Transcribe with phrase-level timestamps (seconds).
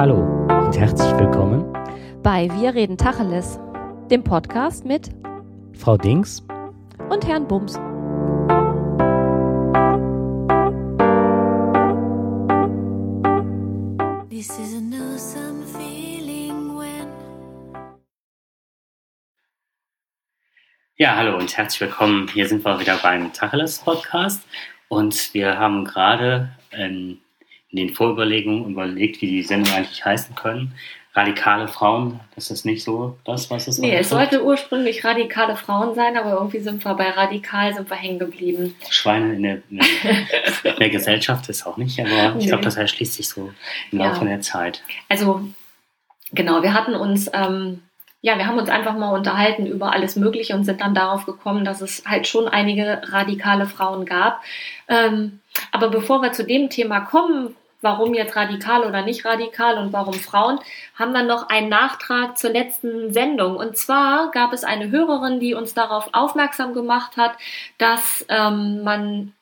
[0.00, 1.70] Hallo und herzlich willkommen
[2.22, 3.60] bei Wir reden Tacheles,
[4.10, 5.10] dem Podcast mit
[5.74, 6.42] Frau Dings
[7.10, 7.74] und Herrn Bums.
[20.96, 22.26] Ja, hallo und herzlich willkommen.
[22.28, 24.48] Hier sind wir wieder beim Tacheles Podcast
[24.88, 27.20] und wir haben gerade in,
[27.70, 30.74] in den Vorüberlegungen überlegt, wie die Sendung eigentlich heißen können.
[31.12, 35.94] Radikale Frauen, das ist nicht so das, was es Nee, es sollte ursprünglich radikale Frauen
[35.96, 38.76] sein, aber irgendwie sind wir bei radikal sind wir hängen geblieben.
[38.88, 42.76] Schweine in der, in der, in der Gesellschaft ist auch nicht, aber ich glaube, das
[42.76, 43.50] erschließt sich so
[43.90, 44.30] im Laufe ja.
[44.30, 44.84] der Zeit.
[45.08, 45.42] Also,
[46.30, 47.80] genau, wir hatten uns ähm,
[48.22, 51.64] ja, wir haben uns einfach mal unterhalten über alles Mögliche und sind dann darauf gekommen,
[51.64, 54.42] dass es halt schon einige radikale Frauen gab.
[54.88, 55.40] Ähm,
[55.72, 60.14] aber bevor wir zu dem Thema kommen, warum jetzt radikal oder nicht radikal und warum
[60.14, 60.58] Frauen,
[60.94, 63.56] haben wir noch einen Nachtrag zur letzten Sendung.
[63.56, 67.32] Und zwar gab es eine Hörerin, die uns darauf aufmerksam gemacht hat,
[67.78, 69.32] dass ähm, man,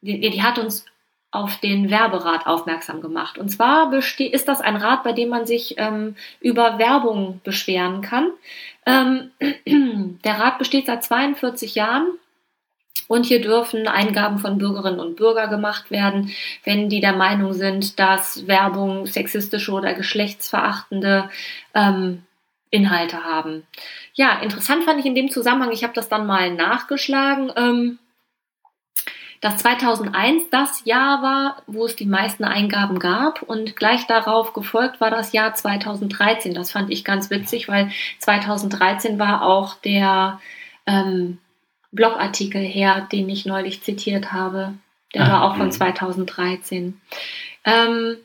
[0.00, 0.84] die, die hat uns
[1.32, 3.38] auf den Werberat aufmerksam gemacht.
[3.38, 8.30] Und zwar ist das ein Rat, bei dem man sich ähm, über Werbung beschweren kann.
[8.84, 9.30] Ähm,
[10.24, 12.08] der Rat besteht seit 42 Jahren.
[13.08, 16.30] Und hier dürfen Eingaben von Bürgerinnen und Bürgern gemacht werden,
[16.64, 21.28] wenn die der Meinung sind, dass Werbung sexistische oder geschlechtsverachtende
[21.74, 22.22] ähm,
[22.70, 23.64] Inhalte haben.
[24.14, 27.52] Ja, interessant fand ich in dem Zusammenhang, ich habe das dann mal nachgeschlagen.
[27.56, 27.98] Ähm,
[29.40, 35.00] dass 2001 das Jahr war, wo es die meisten Eingaben gab und gleich darauf gefolgt
[35.00, 36.52] war das Jahr 2013.
[36.52, 40.40] Das fand ich ganz witzig, weil 2013 war auch der
[40.86, 41.38] ähm,
[41.92, 44.74] Blogartikel her, den ich neulich zitiert habe.
[45.14, 47.00] Der ah, war auch von 2013.
[47.64, 48.16] Ähm,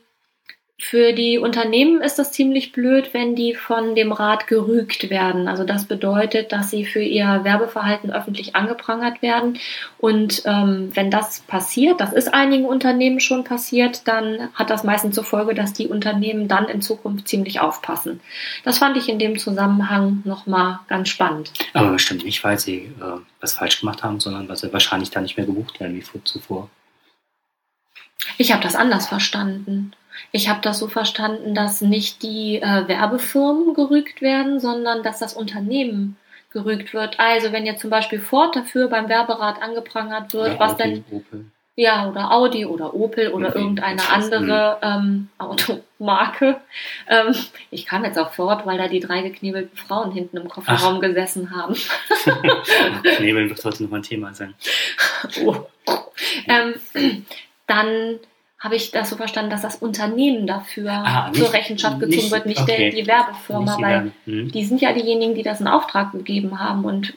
[0.78, 5.48] für die Unternehmen ist das ziemlich blöd, wenn die von dem Rat gerügt werden.
[5.48, 9.58] Also das bedeutet, dass sie für ihr Werbeverhalten öffentlich angeprangert werden.
[9.99, 15.16] Und ähm, wenn das passiert, das ist einigen Unternehmen schon passiert, dann hat das meistens
[15.16, 18.20] zur Folge, dass die Unternehmen dann in Zukunft ziemlich aufpassen.
[18.66, 21.54] Das fand ich in dem Zusammenhang nochmal ganz spannend.
[21.73, 25.22] Aber bestimmt nicht, weil sie äh, was falsch gemacht haben, sondern weil sie wahrscheinlich da
[25.22, 26.70] nicht mehr gebucht werden wie zuvor.
[28.38, 29.94] Ich habe das anders verstanden.
[30.31, 35.33] Ich habe das so verstanden, dass nicht die äh, Werbefirmen gerügt werden, sondern dass das
[35.33, 36.17] Unternehmen
[36.55, 37.20] gerügt wird.
[37.20, 41.05] Also wenn jetzt zum Beispiel Ford dafür beim Werberat angeprangert wird, ja, was Audi, denn
[41.11, 41.45] Opel.
[41.75, 43.59] ja oder Audi oder Opel oder okay.
[43.59, 46.61] irgendeine andere ähm, Automarke.
[47.09, 47.36] Ähm,
[47.71, 51.02] ich kam jetzt auf Ford, weil da die drei geknebelten Frauen hinten im Kofferraum Ach.
[51.02, 51.75] gesessen haben.
[53.04, 54.54] Knebeln wird heute noch mal ein Thema sein.
[55.43, 55.58] Oh.
[56.48, 56.75] Ähm,
[57.67, 58.20] dann
[58.65, 62.31] habe ich das so verstanden, dass das Unternehmen dafür ah, nicht, zur Rechenschaft gezogen nicht,
[62.31, 62.89] wird, nicht okay.
[62.89, 64.52] der, die Werbefirma, weil hm.
[64.52, 67.14] die sind ja diejenigen, die das in Auftrag gegeben haben und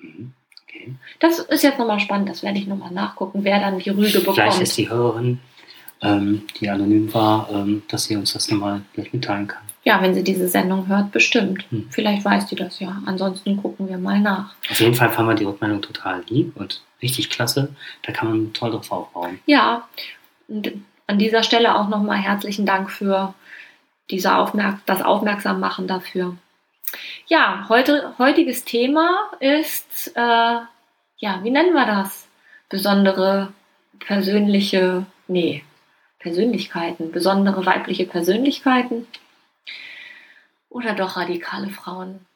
[0.00, 0.32] hm,
[0.62, 0.94] okay.
[1.18, 4.36] das ist jetzt nochmal spannend, das werde ich nochmal nachgucken, wer dann die Rüge bekommt.
[4.36, 5.40] Vielleicht ist die Hörerin,
[6.00, 9.62] ähm, die anonym war, ähm, dass sie uns das nochmal mitteilen kann.
[9.82, 11.64] Ja, wenn sie diese Sendung hört, bestimmt.
[11.70, 11.88] Hm.
[11.90, 13.02] Vielleicht weiß sie das ja.
[13.04, 14.54] Ansonsten gucken wir mal nach.
[14.70, 17.74] Auf jeden Fall fanden wir die Rückmeldung total lieb und richtig klasse.
[18.02, 19.40] Da kann man toll drauf aufbauen.
[19.46, 19.88] Ja,
[20.48, 20.72] und
[21.06, 23.34] an dieser Stelle auch nochmal herzlichen Dank für
[24.10, 26.36] diese Aufmerk das Aufmerksammachen dafür.
[27.26, 32.26] Ja, heute, heutiges Thema ist, äh, ja, wie nennen wir das?
[32.68, 33.52] Besondere
[33.98, 35.64] persönliche, nee,
[36.18, 39.06] Persönlichkeiten, besondere weibliche Persönlichkeiten
[40.70, 42.26] oder doch radikale Frauen?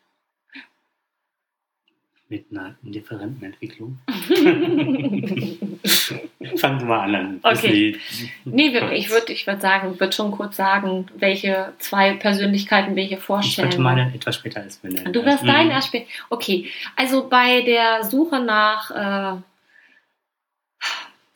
[2.32, 3.98] mit einer indifferenten Entwicklung.
[6.56, 7.38] Fangen wir mal an.
[7.42, 7.97] Okay.
[8.44, 13.19] Nee, ich würde ich würd sagen, würde schon kurz sagen, welche zwei Persönlichkeiten wir hier
[13.19, 13.69] vorstellen.
[13.69, 15.12] Ich würde meine etwas später als benennen.
[15.12, 15.48] Du wirst mhm.
[15.48, 16.06] deinen erst später.
[16.31, 19.36] Okay, also bei der Suche nach äh,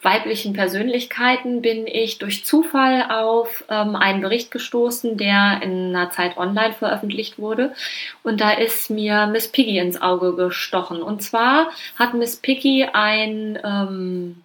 [0.03, 6.37] weiblichen Persönlichkeiten bin ich durch Zufall auf ähm, einen Bericht gestoßen, der in einer Zeit
[6.37, 7.75] online veröffentlicht wurde.
[8.23, 11.03] Und da ist mir Miss Piggy ins Auge gestochen.
[11.03, 14.43] Und zwar hat Miss Piggy einen ähm,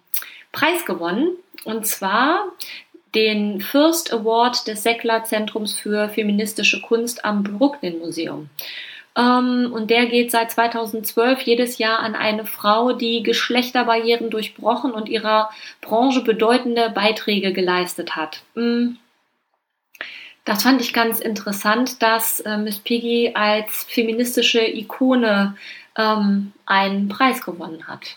[0.52, 1.30] Preis gewonnen.
[1.64, 2.44] Und zwar
[3.14, 8.48] den First Award des Seckler Zentrums für feministische Kunst am Brooklyn Museum.
[9.16, 15.08] Ähm, und der geht seit 2012 jedes Jahr an eine Frau, die Geschlechterbarrieren durchbrochen und
[15.08, 15.50] ihrer
[15.80, 18.42] Branche bedeutende Beiträge geleistet hat.
[18.54, 18.96] Mm.
[20.44, 25.56] Das fand ich ganz interessant, dass äh, Miss Piggy als feministische Ikone
[25.96, 28.16] ähm, einen Preis gewonnen hat.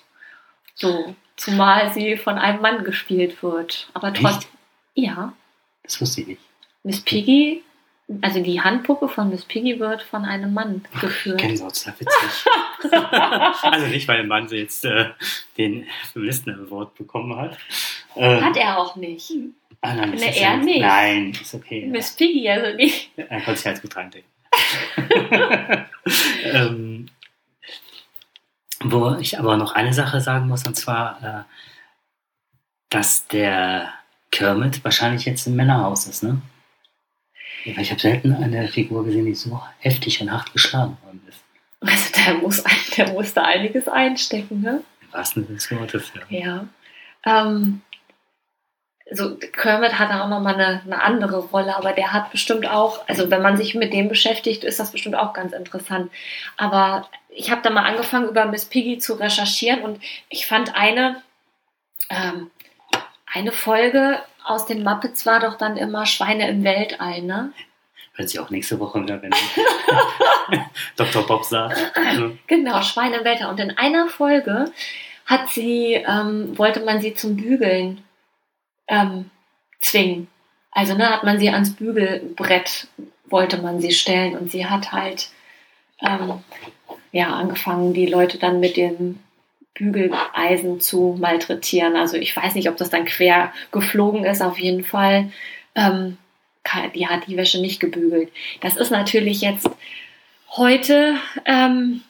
[0.73, 3.89] So, zumal sie von einem Mann gespielt wird.
[3.93, 4.49] Aber trotzdem.
[4.95, 5.33] Ja.
[5.83, 6.41] Das wusste ich nicht.
[6.83, 7.63] Miss Piggy,
[8.21, 11.41] also die Handpuppe von Miss Piggy wird von einem Mann geführt.
[11.41, 12.45] Du das witzig.
[13.63, 15.09] also nicht, weil ein Mann jetzt äh,
[15.57, 17.57] den Feministen Award bekommen hat.
[18.15, 19.31] Äh, hat er auch nicht.
[19.81, 20.81] Ah, nein, ne, er ja, nicht.
[20.81, 21.87] Nein, ist okay.
[21.87, 23.11] Miss Piggy also nicht.
[23.17, 24.29] Er konnte sich halt gut reindenken.
[26.43, 27.07] ähm,
[28.81, 31.43] wo ich aber noch eine Sache sagen muss, und zwar, äh,
[32.89, 33.91] dass der
[34.31, 36.41] Kermit wahrscheinlich jetzt im Männerhaus ist, ne?
[37.65, 41.39] Ich habe selten eine Figur gesehen, die so heftig und hart geschlagen worden ist.
[41.81, 42.63] Also der muss,
[42.97, 44.83] der muss da einiges einstecken, ne?
[45.01, 46.65] Im wahrsten Sinne des Wortes, ja.
[47.25, 47.47] Ja.
[47.49, 47.81] Ähm,
[49.11, 53.29] so Kermit hat auch nochmal eine, eine andere Rolle, aber der hat bestimmt auch, also
[53.29, 56.11] wenn man sich mit dem beschäftigt, ist das bestimmt auch ganz interessant.
[56.57, 61.21] Aber ich habe da mal angefangen, über Miss Piggy zu recherchieren und ich fand eine,
[62.09, 62.49] ähm,
[63.31, 67.51] eine Folge aus den Muppets war doch dann immer Schweine im Weltall, ne?
[68.13, 69.31] Hört sie auch nächste Woche wieder, wenn
[70.95, 71.25] Dr.
[71.27, 71.91] Bob sagt.
[72.47, 73.49] Genau, Schweine im Weltall.
[73.49, 74.71] Und in einer Folge
[75.25, 78.03] hat sie, ähm, wollte man sie zum Bügeln
[78.87, 79.29] ähm,
[79.81, 80.27] zwingen.
[80.71, 82.87] Also ne, hat man sie ans Bügelbrett,
[83.25, 85.29] wollte man sie stellen und sie hat halt
[86.01, 86.43] ähm,
[87.11, 89.19] ja, angefangen, die Leute dann mit dem
[89.75, 91.95] Bügeleisen zu malträtieren.
[91.95, 95.31] Also ich weiß nicht, ob das dann quer geflogen ist, auf jeden Fall.
[95.75, 96.17] Ähm,
[96.95, 98.31] die hat die Wäsche nicht gebügelt.
[98.61, 99.69] Das ist natürlich jetzt
[100.49, 102.01] heute ähm,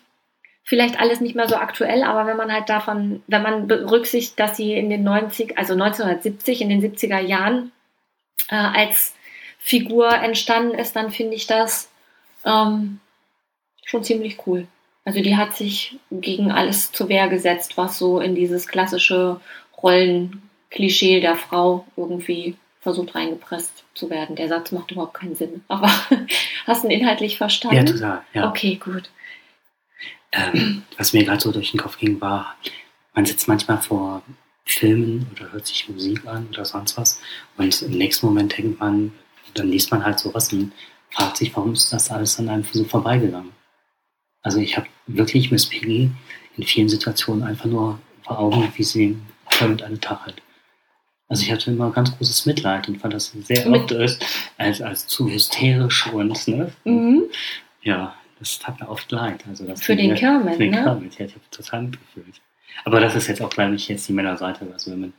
[0.64, 4.56] vielleicht alles nicht mehr so aktuell, aber wenn man halt davon, wenn man berücksichtigt, dass
[4.58, 7.72] sie in den 90, also 1970, in den 70er Jahren
[8.50, 9.14] äh, als
[9.58, 11.90] Figur entstanden ist, dann finde ich das
[12.46, 13.00] ähm,
[13.84, 14.68] schon ziemlich cool.
[15.06, 19.40] Also die hat sich gegen alles zur Wehr gesetzt, was so in dieses klassische
[19.82, 24.36] Rollenklischee der Frau irgendwie versucht reingepresst zu werden.
[24.36, 25.64] Der Satz macht überhaupt keinen Sinn.
[25.68, 25.90] Aber
[26.66, 27.78] hast du ihn inhaltlich verstanden?
[27.78, 28.22] Ja, total.
[28.34, 28.50] Ja.
[28.50, 29.10] Okay, gut.
[30.32, 32.56] Ähm, was mir gerade so durch den Kopf ging, war,
[33.14, 34.24] man sitzt manchmal vor
[34.66, 37.22] Filmen oder hört sich Musik an oder sonst was
[37.58, 39.14] und im nächsten Moment denkt man,
[39.54, 40.74] dann liest man halt sowas und
[41.12, 43.52] fragt sich, warum ist das alles an einem so vorbeigegangen?
[44.46, 46.12] Also ich habe wirklich Miss Piggy
[46.56, 49.18] in vielen Situationen einfach nur vor Augen, wie sie
[49.60, 50.36] damit alle Tag hat.
[51.28, 53.92] Also ich hatte immer ganz großes Mitleid und fand das sehr oft
[54.58, 56.72] als, als zu hysterisch und ne?
[56.84, 57.24] Mhm.
[57.82, 59.44] ja, das tat mir oft leid.
[59.50, 60.84] Also das für den Kermit, Für den ne?
[60.84, 62.40] Kermit, ja, ich habe total mitgefühlt.
[62.84, 64.68] Aber das ist jetzt auch, glaube ich, jetzt die Männerseite.
[64.72, 65.14] Also wenn man,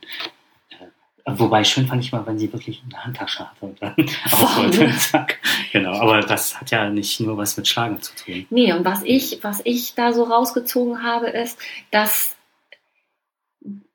[1.27, 3.95] wobei schön fand ich mal, wenn sie wirklich eine Handtasche hatte und dann
[4.25, 4.91] aufholte.
[4.97, 5.39] Zack.
[5.71, 8.45] Genau, aber das hat ja nicht nur was mit Schlagen zu tun.
[8.49, 11.59] Nee, und was ich, was ich da so rausgezogen habe, ist,
[11.91, 12.35] dass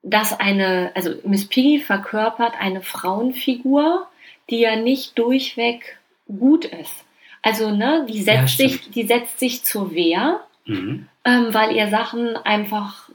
[0.03, 4.09] dass eine, also Miss Piggy verkörpert eine Frauenfigur,
[4.51, 7.05] die ja nicht durchweg gut ist.
[7.41, 11.09] Also, ne, die setzt ja, sich, die setzt sich zur Wehr, mhm.
[11.25, 13.11] ähm, weil ihr Sachen einfach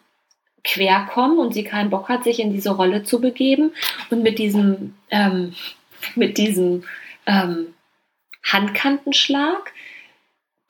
[0.68, 3.72] quer kommen und sie keinen Bock hat, sich in diese Rolle zu begeben.
[4.10, 5.54] Und mit diesem, ähm,
[6.16, 6.84] mit diesem
[7.26, 7.74] ähm,
[8.44, 9.74] Handkantenschlag,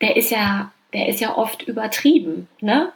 [0.01, 2.94] der ist ja, der ist ja oft übertrieben, ne?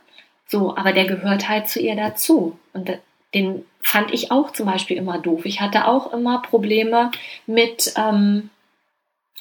[0.48, 2.60] So, aber der gehört halt zu ihr dazu.
[2.74, 2.92] Und
[3.34, 5.46] den fand ich auch zum Beispiel immer doof.
[5.46, 7.12] Ich hatte auch immer Probleme
[7.48, 8.50] mit, ähm,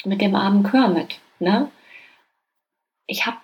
[0.04, 1.18] mit dem armen Kermit.
[1.40, 1.68] Ne?
[3.06, 3.38] Ich habe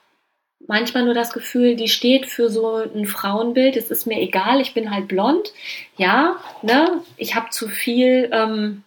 [0.66, 3.76] manchmal nur das Gefühl, die steht für so ein Frauenbild.
[3.76, 5.52] Es ist mir egal, ich bin halt blond.
[5.96, 7.00] Ja, ne?
[7.16, 8.82] Ich habe zu viel, ähm,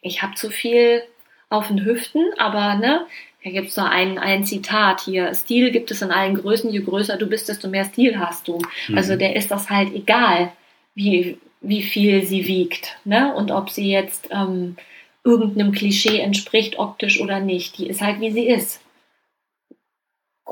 [0.00, 1.02] ich habe zu viel
[1.50, 3.06] auf den Hüften, aber ne,
[3.44, 5.34] da gibt es so ein, ein Zitat hier.
[5.34, 6.70] Stil gibt es in allen Größen.
[6.70, 8.60] Je größer du bist, desto mehr Stil hast du.
[8.88, 8.96] Mhm.
[8.96, 10.52] Also der ist das halt egal,
[10.94, 12.96] wie, wie viel sie wiegt.
[13.04, 13.34] Ne?
[13.34, 14.76] Und ob sie jetzt ähm,
[15.24, 17.76] irgendeinem Klischee entspricht, optisch oder nicht.
[17.76, 18.80] Die ist halt, wie sie ist.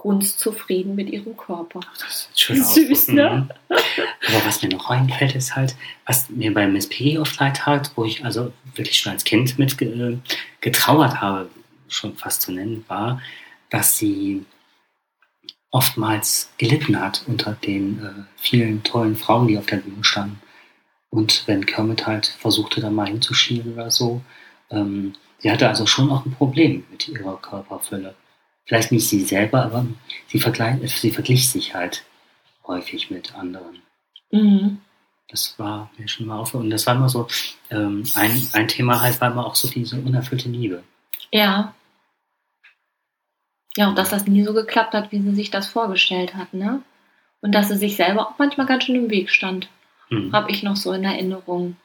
[0.03, 1.79] Grundzufrieden mit ihrem Körper.
[2.01, 3.49] Das ist schön Süß, ne?
[3.69, 7.93] Aber was mir noch einfällt, ist halt, was mir bei Miss Piggy oft leid hat,
[7.95, 10.19] wo ich also wirklich schon als Kind mit äh,
[10.61, 11.49] getrauert habe,
[11.87, 13.23] schon fast zu nennen, war,
[13.71, 14.45] dass sie
[15.71, 20.41] oftmals gelitten hat unter den äh, vielen tollen Frauen, die auf der Bühne standen.
[21.11, 24.21] Und wenn Kermit halt versuchte, da mal hinzuschieben oder so,
[24.69, 28.17] ähm, sie hatte also schon auch ein Problem mit ihrer Körperfülle.
[28.65, 29.87] Vielleicht nicht sie selber, aber
[30.29, 32.05] sie, vergleich, sie verglich sich halt
[32.67, 33.83] häufig mit anderen.
[34.31, 34.81] Mhm.
[35.29, 36.65] Das war mir schon mal aufgefallen.
[36.65, 37.27] Und das war immer so,
[37.71, 40.83] ähm, ein, ein Thema halt war immer auch so diese unerfüllte Liebe.
[41.31, 41.75] Ja.
[43.77, 46.83] Ja, und dass das nie so geklappt hat, wie sie sich das vorgestellt hat, ne?
[47.41, 49.69] Und dass sie sich selber auch manchmal ganz schön im Weg stand.
[50.11, 50.33] Mhm.
[50.33, 51.77] Habe ich noch so in Erinnerung.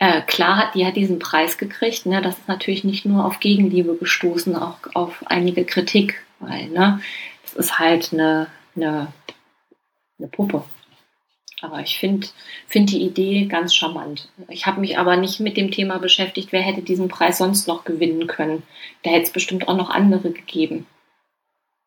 [0.00, 2.06] Äh, klar hat, die hat diesen Preis gekriegt.
[2.06, 2.22] Ne?
[2.22, 7.00] Das ist natürlich nicht nur auf Gegenliebe gestoßen, auch auf einige Kritik, weil ne,
[7.44, 9.12] es ist halt eine, eine,
[10.18, 10.64] eine Puppe.
[11.60, 12.28] Aber ich finde
[12.66, 14.30] find die Idee ganz charmant.
[14.48, 17.84] Ich habe mich aber nicht mit dem Thema beschäftigt, wer hätte diesen Preis sonst noch
[17.84, 18.62] gewinnen können.
[19.02, 20.86] Da hätte es bestimmt auch noch andere gegeben.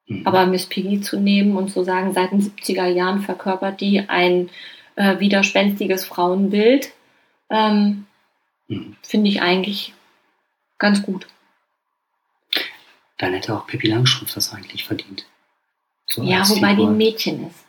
[0.06, 0.28] Mhm.
[0.28, 4.52] Aber Miss Piggy zu nehmen und zu sagen, seit den 70er Jahren verkörpert die ein
[4.96, 6.92] äh, widerspenstiges Frauenbild,
[7.50, 8.06] ähm,
[8.68, 8.96] mhm.
[9.02, 9.94] finde ich eigentlich
[10.78, 11.28] ganz gut.
[13.18, 15.26] Dann hätte auch Pippi Langstrumpf das eigentlich verdient.
[16.06, 16.88] So ja, wobei Figur.
[16.88, 17.66] die ein Mädchen ist.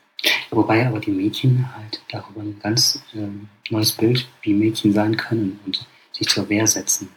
[0.50, 5.60] Wobei aber die Mädchen halt darüber ein ganz ähm, neues Bild, wie Mädchen sein können
[5.66, 7.10] und sich zur Wehr setzen.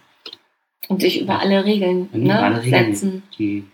[0.88, 3.24] Und sich über alle Regeln, ne, alle Regeln setzen.
[3.38, 3.66] Die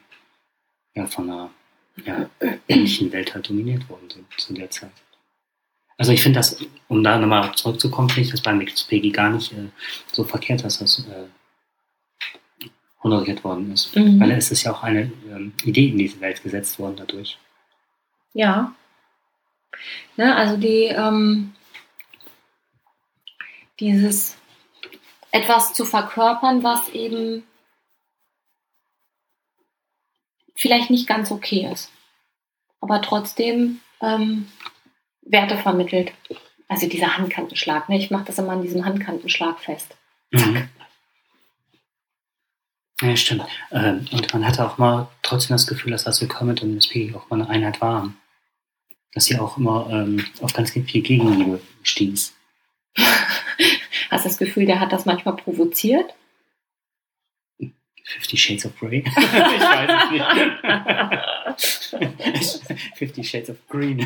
[0.96, 1.50] ja von einer
[2.06, 2.30] ja,
[2.68, 4.92] männlichen Welt halt dominiert worden sind zu der Zeit.
[5.98, 6.58] Also ich finde das,
[6.88, 9.70] um da nochmal zurückzukommen, finde ich das bei Mixed Peggy gar nicht äh,
[10.12, 12.68] so verkehrt, dass das äh,
[13.04, 13.96] honoriert worden ist.
[13.96, 14.20] Mhm.
[14.20, 17.38] Weil es ist ja auch eine ähm, Idee in diese Welt gesetzt worden dadurch.
[18.34, 18.74] Ja.
[20.18, 21.54] Ne, also die, ähm,
[23.80, 24.38] dieses
[25.32, 27.44] etwas zu verkörpern, was eben
[30.56, 31.92] vielleicht nicht ganz okay ist,
[32.82, 34.48] aber trotzdem ähm,
[35.25, 36.13] Werte vermittelt.
[36.68, 37.98] Also dieser Handkantenschlag, ne?
[37.98, 39.96] ich mache das immer an diesem Handkantenschlag fest.
[40.36, 40.48] Zack.
[40.48, 40.70] Mhm.
[43.01, 43.44] Ja, stimmt.
[43.72, 47.13] Ähm, und man hatte auch mal trotzdem das Gefühl, dass Russell Kermit und Miss Piggy
[47.13, 48.18] auch mal eine Einheit waren.
[49.13, 52.34] Dass sie auch immer ähm, auf ganz viel Gegenliebe stieß.
[54.10, 56.13] Hast du das Gefühl, der hat das manchmal provoziert?
[58.03, 59.03] Fifty Shades of Grey?
[59.13, 60.25] ich weiß es nicht.
[62.95, 64.00] Fifty Shades of Green.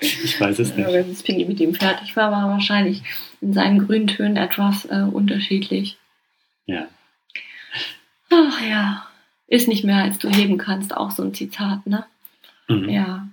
[0.00, 0.88] ich weiß es nicht.
[0.88, 3.02] wenn Piggy mit ihm fertig war, war er wahrscheinlich
[3.40, 5.98] in seinen Grüntönen etwas äh, unterschiedlich.
[6.66, 6.88] Ja.
[8.30, 9.06] Ach ja.
[9.46, 12.04] Ist nicht mehr, als du heben kannst, auch so ein Zitat, ne?
[12.66, 12.88] Mhm.
[12.88, 13.28] Ja.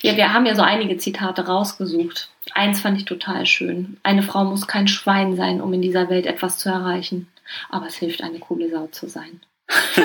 [0.00, 2.30] Ja, wir haben ja so einige Zitate rausgesucht.
[2.52, 3.98] Eins fand ich total schön.
[4.02, 7.28] Eine Frau muss kein Schwein sein, um in dieser Welt etwas zu erreichen
[7.68, 9.40] aber es hilft, eine coole Sau zu sein.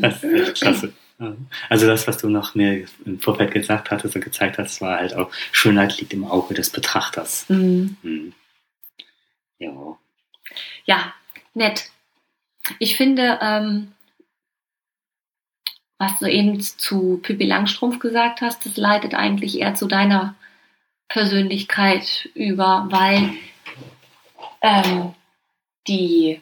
[0.00, 0.92] das ist klasse.
[1.68, 5.14] Also das, was du noch mir im Vorfeld gesagt hattest und gezeigt hast, war halt
[5.14, 7.48] auch, Schönheit liegt im Auge des Betrachters.
[7.48, 7.96] Mhm.
[8.02, 8.32] Mhm.
[9.58, 9.98] Ja.
[10.84, 11.12] Ja,
[11.54, 11.90] nett.
[12.78, 13.92] Ich finde, ähm,
[15.98, 20.36] was du eben zu Pippi Langstrumpf gesagt hast, das leitet eigentlich eher zu deiner
[21.08, 23.32] Persönlichkeit über, weil
[24.62, 25.14] ähm,
[25.86, 26.40] die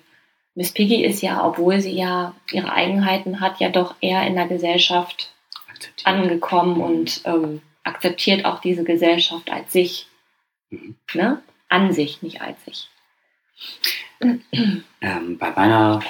[0.54, 4.48] Miss Piggy ist ja, obwohl sie ja ihre Eigenheiten hat, ja doch eher in der
[4.48, 5.32] Gesellschaft
[5.68, 6.06] akzeptiert.
[6.06, 10.08] angekommen und ähm, akzeptiert auch diese Gesellschaft als sich.
[10.70, 10.96] Mhm.
[11.12, 11.42] Ne?
[11.68, 12.88] An sich, nicht als sich.
[15.02, 16.00] Ähm, bei meiner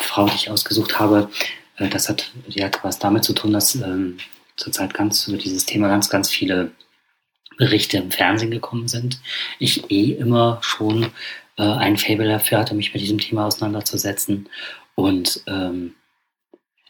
[0.00, 1.30] Frau, die ich ausgesucht habe,
[1.76, 4.16] äh, das hat, die hat was damit zu tun, dass ähm,
[4.56, 6.72] zurzeit ganz über dieses Thema ganz, ganz viele
[7.58, 9.20] Berichte im Fernsehen gekommen sind.
[9.58, 11.12] Ich eh immer schon
[11.56, 14.48] äh, ein Fable dafür hatte, mich mit diesem Thema auseinanderzusetzen.
[14.94, 15.94] Und ähm,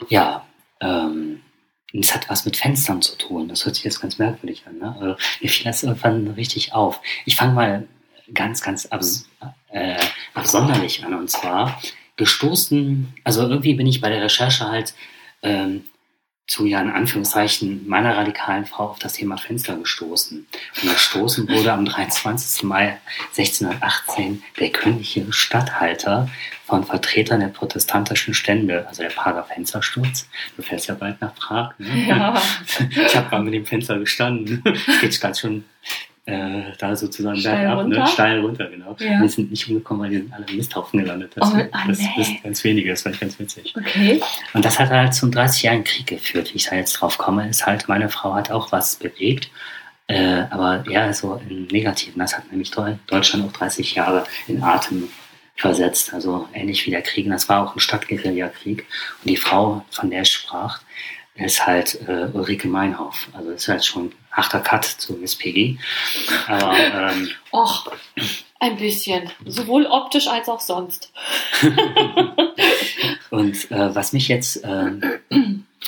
[0.08, 0.46] ja,
[0.80, 1.40] ähm,
[1.92, 3.48] es hat was mit Fenstern zu tun.
[3.48, 4.78] Das hört sich jetzt ganz merkwürdig an.
[4.78, 4.96] Ne?
[4.98, 7.00] Also, mir fiel das irgendwann richtig auf.
[7.26, 7.88] Ich fange mal
[8.32, 9.28] ganz, ganz abs
[9.70, 9.98] äh,
[10.34, 11.14] absonderlich an.
[11.14, 11.80] Und zwar
[12.16, 14.94] gestoßen, also irgendwie bin ich bei der Recherche halt
[15.42, 15.84] ähm,
[16.52, 20.46] zu ja in Anführungszeichen meiner radikalen Frau auf das Thema Fenster gestoßen.
[20.82, 22.64] Und gestoßen wurde am 23.
[22.64, 22.98] Mai
[23.36, 26.28] 1618 der königliche Statthalter
[26.66, 30.28] von Vertretern der protestantischen Stände, also der Prager Fenstersturz.
[30.56, 31.72] Du fährst ja bald nach Prag.
[31.78, 32.06] Ne?
[32.06, 32.40] Ja.
[32.90, 34.62] Ich habe gerade mit dem Fenster gestanden.
[35.00, 35.64] Geht ganz schön
[36.24, 37.82] äh, da sozusagen steil bergab, ne?
[37.82, 38.00] runter.
[38.00, 38.06] Ne?
[38.06, 38.96] steil runter, genau.
[39.00, 39.20] Ja.
[39.20, 41.32] Wir sind nicht umgekommen, weil die sind alle im Misthaufen gelandet.
[41.34, 42.22] Das, oh, das, nee.
[42.22, 43.74] ist ganz wenige, das fand ich ganz witzig.
[43.76, 44.20] Okay.
[44.54, 47.66] Und das hat halt zum 30-jährigen Krieg geführt, wie ich da jetzt drauf komme, ist
[47.66, 49.50] halt, meine Frau hat auch was bewegt,
[50.06, 52.20] äh, aber eher so im Negativen.
[52.20, 55.08] Das hat nämlich Deutschland auch 30 Jahre in Atem
[55.56, 57.26] versetzt, also ähnlich wie der Krieg.
[57.26, 58.86] Und das war auch ein Stadtguerilla-Krieg.
[59.22, 60.80] Und die Frau, von der ich sprach,
[61.34, 63.28] ist halt äh, Ulrike Meinhoff.
[63.32, 65.78] Also ist halt schon harter Cut zu Miss Piggy.
[66.46, 66.76] Aber,
[67.12, 67.92] ähm, Och,
[68.58, 69.30] ein bisschen.
[69.44, 71.12] Sowohl optisch als auch sonst.
[73.30, 74.92] und äh, was mich jetzt äh,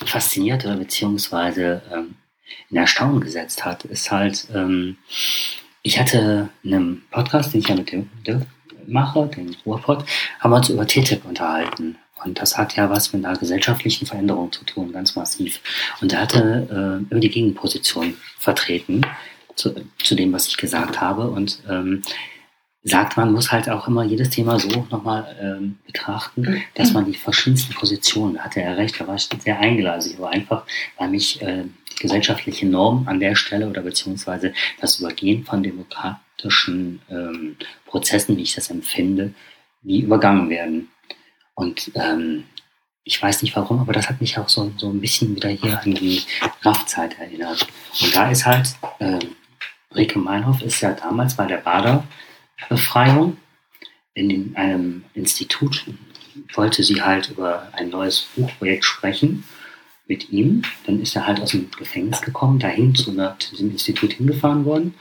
[0.04, 2.16] faszinierte, beziehungsweise ähm,
[2.70, 4.98] in Erstaunen gesetzt hat, ist halt, ähm,
[5.82, 8.46] ich hatte einen Podcast, den ich ja mit dem Dirk
[8.86, 10.04] mache, den Ruhrpod,
[10.40, 11.96] haben wir uns über TTIP unterhalten.
[12.24, 15.60] Und das hat ja was mit einer gesellschaftlichen Veränderung zu tun, ganz massiv.
[16.00, 16.68] Und er hatte
[17.08, 19.02] äh, immer die Gegenposition vertreten,
[19.56, 21.28] zu, zu dem, was ich gesagt habe.
[21.28, 22.02] Und ähm,
[22.84, 27.16] sagt, man muss halt auch immer jedes Thema so nochmal ähm, betrachten, dass man die
[27.16, 29.58] verschiedensten Positionen, hatte er recht, da war ich sehr.
[29.64, 30.64] Ich war einfach,
[30.98, 37.00] weil mich äh, die gesellschaftliche Norm an der Stelle oder beziehungsweise das Übergehen von demokratischen
[37.10, 39.32] ähm, Prozessen, wie ich das empfinde,
[39.82, 40.88] wie übergangen werden.
[41.54, 42.44] Und ähm,
[43.04, 45.80] ich weiß nicht warum, aber das hat mich auch so, so ein bisschen wieder hier
[45.80, 46.22] an die
[46.62, 47.66] Kraftzeit erinnert.
[48.00, 49.18] Und da ist halt, äh,
[49.94, 53.36] Rike Meinhoff ist ja damals bei der Baderbefreiung
[54.14, 55.84] in einem Institut,
[56.54, 59.44] wollte sie halt über ein neues Buchprojekt sprechen
[60.06, 60.62] mit ihm.
[60.86, 63.12] Dann ist er halt aus dem Gefängnis gekommen, dahin zu,
[63.52, 64.94] diesem Institut hingefahren worden.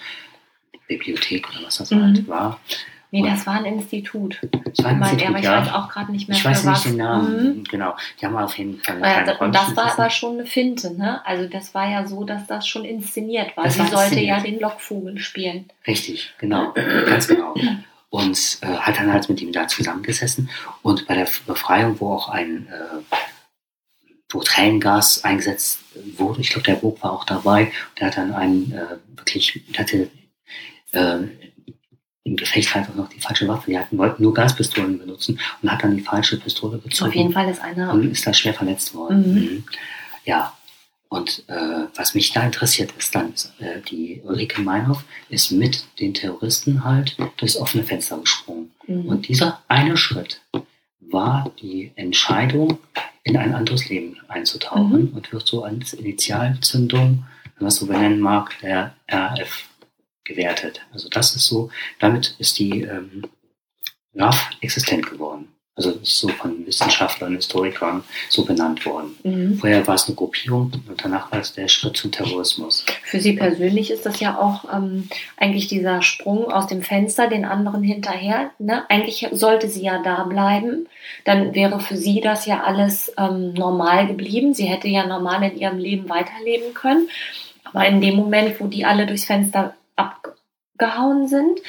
[0.88, 2.02] Bibliothek oder was das mhm.
[2.02, 2.60] halt war.
[3.14, 4.40] Nee, das war ein Institut.
[4.42, 5.62] Das war ein Institut, aber ich ja.
[5.62, 7.64] weiß auch gerade nicht mehr Ich weiß nicht den Namen, mhm.
[7.66, 7.96] genau.
[8.20, 11.24] Die haben auf jeden Fall ja, keine Und das war aber schon eine Finte, ne?
[11.24, 13.66] Also das war ja so, dass das schon inszeniert war.
[13.66, 14.38] Das Sie war sollte inszeniert.
[14.38, 15.70] ja den Lockvogel spielen.
[15.86, 17.54] Richtig, genau, ganz genau.
[18.10, 20.50] Und äh, hat dann halt mit ihm da zusammengesessen.
[20.82, 23.16] Und bei der Befreiung, wo auch ein äh,
[24.32, 25.82] wo Tränengas eingesetzt
[26.18, 30.10] wurde, ich glaube, der Burg war auch dabei, der hat dann einen äh, wirklich, hatte
[30.94, 31.18] äh,
[32.26, 33.70] im Gefecht einfach noch die falsche Waffe.
[33.72, 37.10] Die hatten, wollten nur Gaspistolen benutzen und hat dann die falsche Pistole gezogen.
[37.10, 37.92] Auf jeden Fall ist einer.
[37.92, 39.34] Und ist da schwer verletzt worden.
[39.34, 39.42] Mhm.
[39.42, 39.64] Mhm.
[40.26, 40.54] Ja.
[41.10, 46.16] Und äh, was mich da interessiert ist dann, äh, die Ulrike Meinhoff ist mit den
[46.16, 48.72] Terroristen halt durchs offene Fenster gesprungen.
[48.88, 49.06] Mhm.
[49.06, 50.42] Und dieser eine Schritt
[51.02, 52.80] war die Entscheidung,
[53.26, 55.16] in ein anderes Leben einzutauchen Mhm.
[55.16, 59.70] und wird so als Initialzündung, wenn man es so benennen mag, der RAF
[60.24, 60.82] gewertet.
[60.94, 63.24] Also das ist so, damit ist die ähm,
[64.16, 65.48] RAF existent geworden.
[65.76, 69.18] Also ist so von Wissenschaftlern, Historikern so benannt worden.
[69.24, 69.58] Mhm.
[69.58, 72.86] Vorher war es eine Gruppierung und danach war es der Schritt zum Terrorismus.
[73.02, 77.44] Für Sie persönlich ist das ja auch ähm, eigentlich dieser Sprung aus dem Fenster den
[77.44, 78.52] anderen hinterher.
[78.60, 78.88] Ne?
[78.88, 80.88] Eigentlich sollte sie ja da bleiben.
[81.26, 84.54] Dann wäre für sie das ja alles ähm, normal geblieben.
[84.54, 87.10] Sie hätte ja normal in ihrem Leben weiterleben können.
[87.64, 89.74] Aber in dem Moment, wo die alle durchs Fenster
[90.84, 91.60] abgehauen sind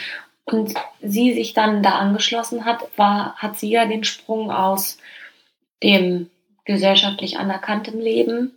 [0.45, 4.99] und sie sich dann da angeschlossen hat, war, hat sie ja den Sprung aus
[5.83, 6.31] dem
[6.65, 8.53] gesellschaftlich anerkannten Leben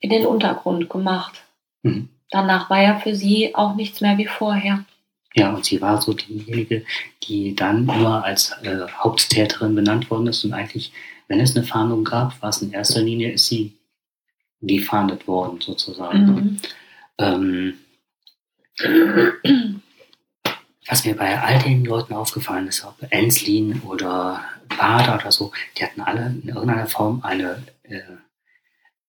[0.00, 1.42] in den Untergrund gemacht.
[1.82, 2.08] Mhm.
[2.30, 4.84] Danach war ja für sie auch nichts mehr wie vorher.
[5.34, 6.84] Ja, und sie war so diejenige,
[7.24, 10.92] die dann immer als äh, Haupttäterin benannt worden ist und eigentlich,
[11.26, 13.72] wenn es eine Fahndung gab, war es in erster Linie, ist sie
[14.60, 16.24] gefahndet worden sozusagen.
[16.24, 16.58] Mhm.
[17.18, 17.74] Ähm,
[20.88, 24.44] was mir bei all den Leuten aufgefallen ist, ob Enslin oder
[24.78, 28.00] Bader oder so, die hatten alle in irgendeiner Form eine äh,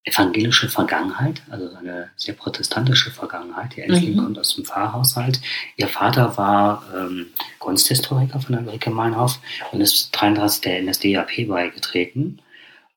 [0.04, 3.76] evangelische Vergangenheit, also eine sehr protestantische Vergangenheit.
[3.76, 4.18] Die Enslin Mhm.
[4.20, 5.42] kommt aus dem Pfarrhaushalt.
[5.78, 7.28] Ihr Vater war ähm,
[7.60, 9.40] Kunsthistoriker von der Ulrike Meinhof
[9.72, 12.40] und ist 33 der NSDAP beigetreten,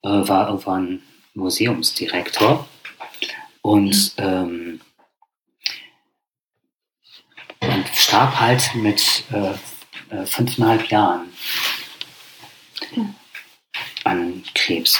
[0.03, 1.01] äh, war irgendwann
[1.33, 2.67] Museumsdirektor
[3.61, 4.79] und ähm,
[7.61, 9.51] und starb halt mit äh,
[10.15, 11.27] äh, fünfeinhalb Jahren
[14.03, 14.99] an Krebs.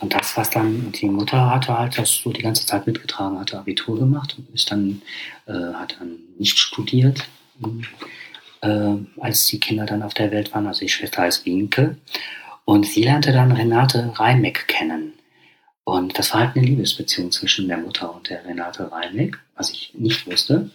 [0.00, 3.58] Und das, was dann die Mutter hatte, halt das so die ganze Zeit mitgetragen, hatte
[3.58, 5.00] Abitur gemacht und ist dann,
[5.46, 7.26] äh, hat dann nicht studiert,
[8.60, 10.66] äh, als die Kinder dann auf der Welt waren.
[10.66, 11.96] Also die Schwester heißt Wienke.
[12.66, 15.14] Und sie lernte dann Renate Reimeck kennen.
[15.84, 19.94] Und das war halt eine Liebesbeziehung zwischen der Mutter und der Renate Reimeck, was ich
[19.94, 20.70] nicht wusste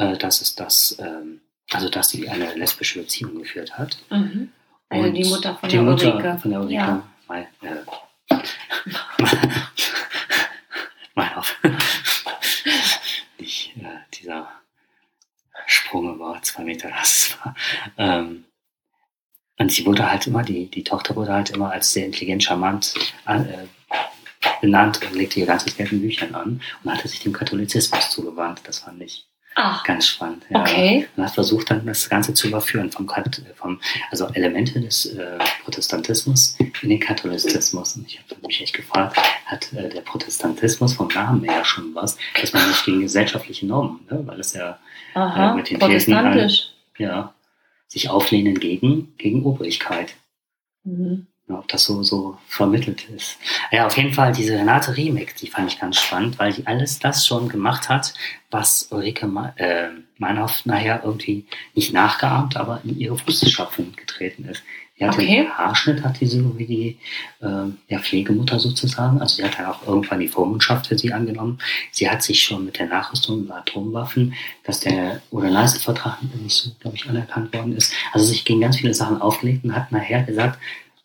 [0.00, 3.98] äh, dass es das, ähm, also dass sie eine lesbische Beziehung geführt hat.
[4.10, 4.50] Mhm.
[4.88, 6.38] Also Und die Mutter von die der Mutter Ulrike.
[6.38, 6.74] Von der Ulrike.
[6.74, 7.08] Ja.
[7.28, 8.34] Mal, äh,
[11.14, 11.54] mal auf.
[13.38, 14.48] Nicht äh, dieser
[15.66, 17.54] Sprung über zwei Meter, das war.
[17.98, 18.46] Ähm,
[19.58, 22.94] und sie wurde halt immer, die, die Tochter wurde halt immer als sehr intelligent, charmant
[23.26, 23.66] äh,
[24.62, 28.62] benannt und legte ihr ganzes Geld in Büchern an und hatte sich dem Katholizismus zugewandt.
[28.64, 30.44] Das fand ich Ach, Ganz spannend.
[30.48, 30.60] Ja.
[30.62, 31.08] Okay.
[31.16, 35.38] Man hat versucht, dann das Ganze zu überführen, vom, Kat- vom also Elemente des äh,
[35.64, 37.96] Protestantismus in den Katholizismus.
[37.96, 42.16] Und ich habe mich echt gefragt, hat äh, der Protestantismus vom Namen her schon was,
[42.40, 44.20] dass man nicht gegen gesellschaftliche Normen, ne?
[44.26, 44.78] weil es ja,
[45.14, 46.68] aha, äh, mit den Thesen protestantisch.
[46.98, 47.34] ja
[47.88, 50.14] sich auflehnen gegen, gegen Obrigkeit.
[50.84, 51.26] Mhm.
[51.52, 53.38] Ob das so, so vermittelt ist.
[53.70, 56.98] Ja, auf jeden Fall diese Renate Riemek, die fand ich ganz spannend, weil die alles
[56.98, 58.14] das schon gemacht hat,
[58.50, 64.62] was Ulrike äh, Meinhoff nachher irgendwie nicht nachgeahmt, aber in ihre Fußstapfen getreten ist.
[65.00, 65.26] Die hat okay.
[65.26, 66.98] den Haarschnitt, hat die so wie die
[67.40, 67.46] äh,
[67.88, 69.18] ja, Pflegemutter sozusagen.
[69.18, 71.58] Also sie hat dann auch irgendwann die Vormundschaft für sie angenommen.
[71.90, 74.34] Sie hat sich schon mit der Nachrüstung über Atomwaffen,
[74.64, 77.94] dass der Oder-Leisten-Vertrag nicht so, glaube ich, anerkannt worden ist.
[78.12, 80.58] Also sich gegen ganz viele Sachen aufgelegt und hat nachher gesagt,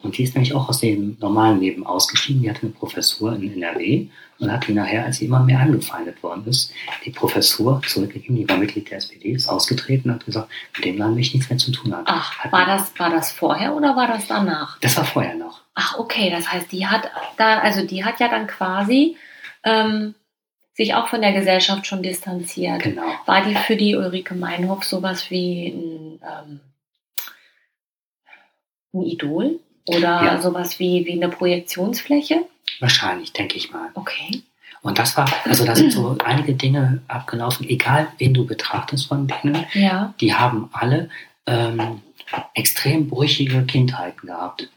[0.05, 2.43] und die ist nämlich auch aus dem normalen Leben ausgestiegen.
[2.43, 6.21] Die hatte eine Professur in NRW und hat die nachher, als sie immer mehr angefeindet
[6.21, 6.71] worden ist,
[7.03, 8.35] die Professur zurückgegeben.
[8.35, 11.33] Die war Mitglied der SPD, ist ausgetreten und hat gesagt, mit dem Land will ich
[11.33, 12.03] nichts mehr zu tun haben.
[12.07, 14.79] Ach, war das, war das vorher oder war das danach?
[14.79, 15.61] Das war vorher noch.
[15.73, 16.29] Ach, okay.
[16.29, 19.17] Das heißt, die hat da, also die hat ja dann quasi
[19.63, 20.13] ähm,
[20.73, 22.83] sich auch von der Gesellschaft schon distanziert.
[22.83, 23.07] Genau.
[23.25, 26.59] War die für die Ulrike Meinhof sowas wie ein, ähm,
[28.93, 29.59] ein Idol?
[29.87, 30.41] Oder ja.
[30.41, 32.45] sowas wie, wie eine Projektionsfläche?
[32.79, 33.89] Wahrscheinlich, denke ich mal.
[33.93, 34.41] Okay.
[34.81, 39.27] Und das war, also da sind so einige Dinge abgelaufen, egal wen du betrachtest von
[39.27, 40.13] denen, ja.
[40.21, 41.09] die haben alle
[41.47, 42.01] ähm,
[42.53, 44.69] extrem brüchige Kindheiten gehabt.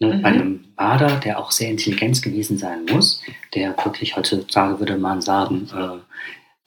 [0.00, 0.22] Ne, mhm.
[0.22, 3.22] Bei einem Bader, der auch sehr intelligent gewesen sein muss,
[3.54, 5.98] der wirklich heutzutage würde man sagen, äh,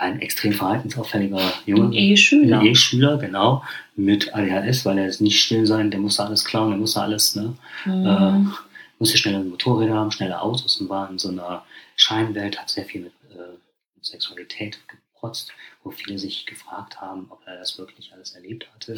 [0.03, 1.87] ein extrem verhaltensauffälliger Junge.
[1.87, 2.59] Ein E-Schüler.
[2.59, 3.63] Ein E-Schüler, genau.
[3.95, 7.35] Mit ADHS, weil er ist nicht still sein, der musste alles klauen, der musste alles,
[7.35, 7.55] ne?
[7.85, 8.05] Mhm.
[8.05, 8.53] Äh,
[8.99, 11.63] musste schnelle Motorräder haben, schnelle Autos und war in so einer
[11.95, 13.57] Scheinwelt, hat sehr viel mit, äh,
[14.01, 15.51] Sexualität geprotzt,
[15.83, 18.97] wo viele sich gefragt haben, ob er das wirklich alles erlebt hatte.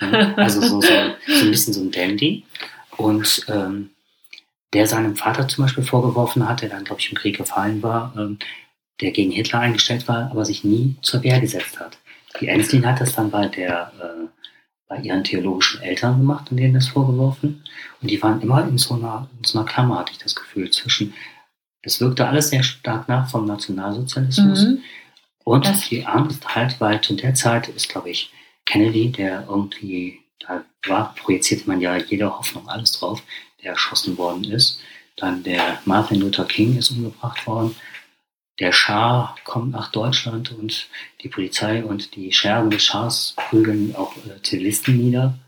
[0.36, 2.44] also so, so, so ein bisschen so ein Dandy.
[2.96, 3.90] Und ähm,
[4.72, 8.14] der seinem Vater zum Beispiel vorgeworfen hat, der dann, glaube ich, im Krieg gefallen war,
[8.16, 8.38] ähm,
[9.00, 11.98] der gegen Hitler eingestellt war, aber sich nie zur Wehr gesetzt hat.
[12.40, 14.28] Die Enslin hat das dann bei der äh,
[14.88, 17.62] bei ihren theologischen Eltern gemacht und denen das vorgeworfen.
[18.00, 20.70] Und die waren immer in so einer, in so einer Klammer, hatte ich das Gefühl,
[20.70, 21.12] zwischen,
[21.82, 24.82] es wirkte alles sehr stark nach vom Nationalsozialismus mhm.
[25.44, 28.32] und das die Angst halt, weil zu der Zeit ist, glaube ich,
[28.64, 33.22] Kennedy, der irgendwie, da war, projizierte man ja jede Hoffnung, alles drauf,
[33.62, 34.80] der erschossen worden ist.
[35.16, 37.74] Dann der Martin Luther King ist umgebracht worden
[38.60, 40.88] der Schah kommt nach Deutschland und
[41.22, 45.38] die Polizei und die Schergen des Schahs prügeln auch äh, Zivilisten nieder.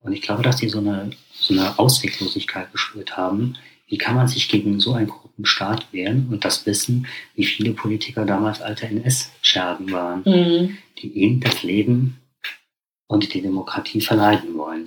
[0.00, 3.56] Und ich glaube, dass die so eine, so eine Ausweglosigkeit gespürt haben.
[3.86, 7.72] Wie kann man sich gegen so einen korrupten Staat wehren und das wissen, wie viele
[7.72, 10.78] Politiker damals alte NS-Schergen waren, mhm.
[10.98, 12.20] die ihnen das Leben
[13.06, 14.86] und die Demokratie verleiden wollen.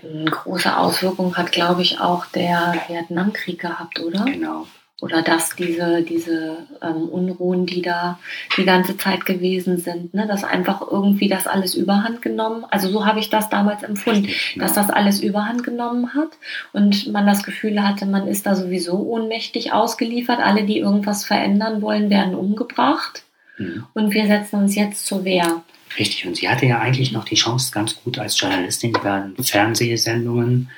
[0.00, 4.24] Eine große Auswirkung hat, glaube ich, auch der Vietnamkrieg gehabt, oder?
[4.24, 4.66] Genau
[5.04, 8.18] oder dass diese, diese ähm, Unruhen, die da
[8.56, 13.04] die ganze Zeit gewesen sind, ne, dass einfach irgendwie das alles überhand genommen, also so
[13.04, 14.62] habe ich das damals empfunden, ja.
[14.62, 16.30] dass das alles überhand genommen hat
[16.72, 21.82] und man das Gefühl hatte, man ist da sowieso ohnmächtig ausgeliefert, alle, die irgendwas verändern
[21.82, 23.24] wollen, werden umgebracht
[23.58, 23.84] mhm.
[23.92, 25.62] und wir setzen uns jetzt zur Wehr.
[25.98, 30.70] Richtig, und sie hatte ja eigentlich noch die Chance, ganz gut als Journalistin über Fernsehsendungen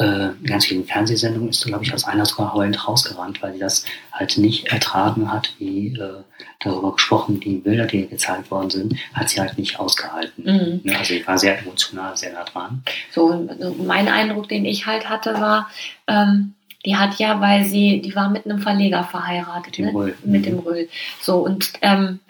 [0.00, 3.84] äh, ganz vielen Fernsehsendungen ist, glaube ich, aus einer sogar heulend rausgerannt, weil sie das
[4.10, 6.22] halt nicht ertragen hat, wie äh,
[6.58, 10.44] darüber gesprochen, die Bilder, die gezeigt worden sind, hat sie halt nicht ausgehalten.
[10.44, 10.80] Mhm.
[10.84, 12.82] Ne, also sie war sehr emotional, sehr nah dran.
[13.10, 15.70] So, mein Eindruck, den ich halt hatte, war,
[16.06, 16.54] ähm,
[16.86, 19.92] die hat ja, weil sie, die war mit einem Verleger verheiratet, mit dem ne?
[19.92, 20.14] Röll.
[20.24, 20.44] Mit mhm.
[20.44, 20.88] dem Röll.
[21.20, 22.20] So, und ähm,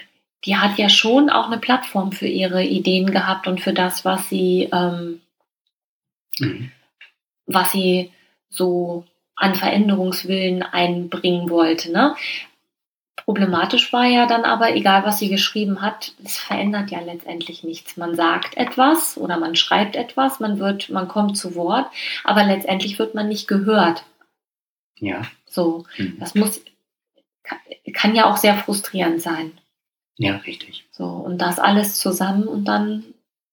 [0.45, 4.29] die hat ja schon auch eine Plattform für ihre Ideen gehabt und für das, was
[4.29, 5.21] sie ähm,
[6.41, 6.73] mhm
[7.53, 8.13] was sie
[8.49, 9.05] so
[9.37, 11.91] an Veränderungswillen einbringen wollte.
[11.93, 12.15] Ne?
[13.25, 17.97] Problematisch war ja dann aber, egal was sie geschrieben hat, es verändert ja letztendlich nichts.
[17.97, 21.87] Man sagt etwas oder man schreibt etwas, man wird, man kommt zu Wort,
[22.25, 24.05] aber letztendlich wird man nicht gehört.
[24.99, 25.23] Ja.
[25.47, 26.19] So, mhm.
[26.19, 26.61] das muss,
[27.95, 29.53] kann ja auch sehr frustrierend sein.
[30.17, 30.85] Ja, richtig.
[30.91, 33.05] So, und das alles zusammen und dann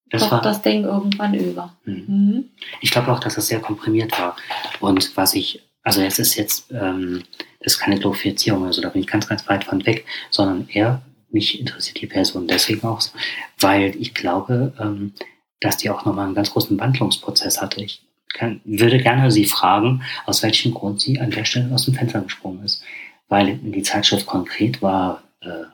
[0.10, 1.76] das Doch war, das Ding irgendwann über.
[1.86, 2.06] Mhm.
[2.08, 2.46] Mhm.
[2.82, 4.36] Ich glaube auch, dass das sehr komprimiert war.
[4.80, 7.24] Und was ich, also es ist jetzt, ähm,
[7.60, 11.02] das ist keine Glorifizierung, also da bin ich ganz, ganz weit von weg, sondern eher,
[11.30, 13.02] mich interessiert die Person deswegen auch
[13.60, 15.14] weil ich glaube, ähm,
[15.60, 17.84] dass die auch nochmal einen ganz großen Wandlungsprozess hatte.
[17.84, 18.02] Ich
[18.34, 22.22] kann, würde gerne Sie fragen, aus welchem Grund sie an der Stelle aus dem Fenster
[22.22, 22.84] gesprungen ist.
[23.28, 25.66] Weil die Zeitschrift konkret war äh,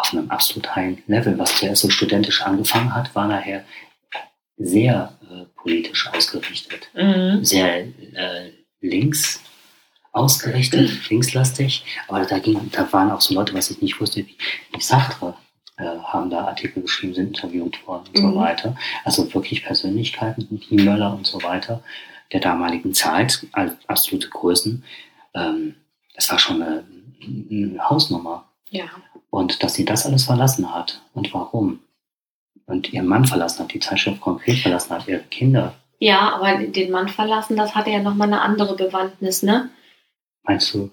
[0.00, 1.38] auf einem absolut high Level.
[1.38, 3.64] Was zuerst so studentisch angefangen hat, war nachher
[4.56, 7.44] sehr äh, politisch ausgerichtet, mhm.
[7.44, 9.42] sehr äh, links
[10.12, 11.00] ausgerichtet, mhm.
[11.08, 11.84] linkslastig.
[12.08, 14.36] Aber da, ging, da waren auch so Leute, was ich nicht wusste, wie,
[14.72, 15.34] wie Sartre
[15.76, 18.32] äh, haben da Artikel geschrieben, sind interviewt worden und mhm.
[18.32, 18.76] so weiter.
[19.04, 21.82] Also wirklich Persönlichkeiten, die Möller und so weiter.
[22.32, 24.84] der damaligen Zeit, als absolute Größen,
[25.34, 25.74] ähm,
[26.14, 26.84] das war schon eine,
[27.22, 28.48] eine Hausnummer.
[28.70, 28.84] Ja.
[29.30, 31.80] Und dass sie das alles verlassen hat und warum.
[32.66, 35.74] Und ihren Mann verlassen hat, die Zeitschrift konkret verlassen hat, ihre Kinder.
[35.98, 39.70] Ja, aber den Mann verlassen, das hatte ja nochmal eine andere Bewandtnis, ne?
[40.44, 40.90] Meinst du?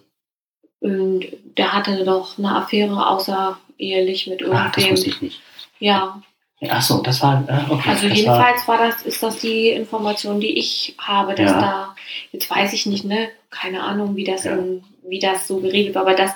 [0.80, 1.26] Und
[1.58, 4.92] der hatte doch eine Affäre außerehelich mit Ah, das irgendwem.
[4.92, 5.42] wusste ich nicht.
[5.80, 6.22] ja,
[6.70, 7.90] Ach so, das war, äh, okay.
[7.90, 11.62] also das jedenfalls war das, ist das die Information, die ich habe, dass Ja.
[11.62, 11.96] da,
[12.32, 14.54] jetzt weiß ich nicht, ne, keine Ahnung, wie das Ja.
[14.56, 16.32] in, wie das so geregelt war, aber das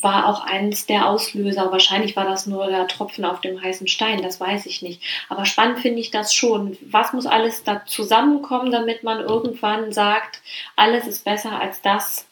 [0.00, 1.70] war auch eins der Auslöser.
[1.72, 5.00] Wahrscheinlich war das nur der Tropfen auf dem heißen Stein, das weiß ich nicht.
[5.28, 6.76] Aber spannend finde ich das schon.
[6.90, 10.40] Was muss alles da zusammenkommen, damit man irgendwann sagt,
[10.76, 12.26] alles ist besser als das,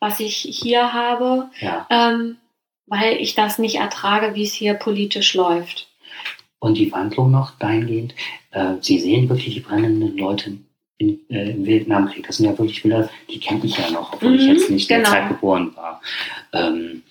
[0.00, 1.86] was ich hier habe, Ja.
[1.90, 2.36] ähm,
[2.86, 5.88] weil ich das nicht ertrage, wie es hier politisch läuft.
[6.58, 8.14] Und die Wandlung noch dahingehend,
[8.50, 10.58] äh, Sie sehen wirklich die brennenden Leute
[10.98, 12.26] in, äh, im Vietnamkrieg.
[12.26, 14.90] Das sind ja wirklich Bilder, die kenne ich ja noch, obwohl ich Mhm, jetzt nicht
[14.90, 15.10] in genau.
[15.10, 16.00] der Zeit geboren war.
[16.52, 17.02] Ähm,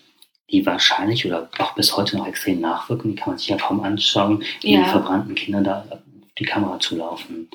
[0.54, 3.82] die wahrscheinlich oder auch bis heute noch extrem nachwirken, die kann man sich ja kaum
[3.84, 4.84] anschauen, wie Ja.
[4.84, 6.00] die verbrannten Kinder da auf
[6.40, 7.50] die Kamera zulaufen.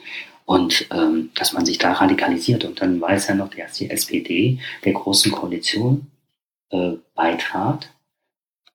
[0.44, 4.58] Und ähm, dass man sich da radikalisiert und dann weiß er noch, dass die SPD
[4.84, 6.06] der großen Koalition
[6.70, 7.90] äh, beitrat.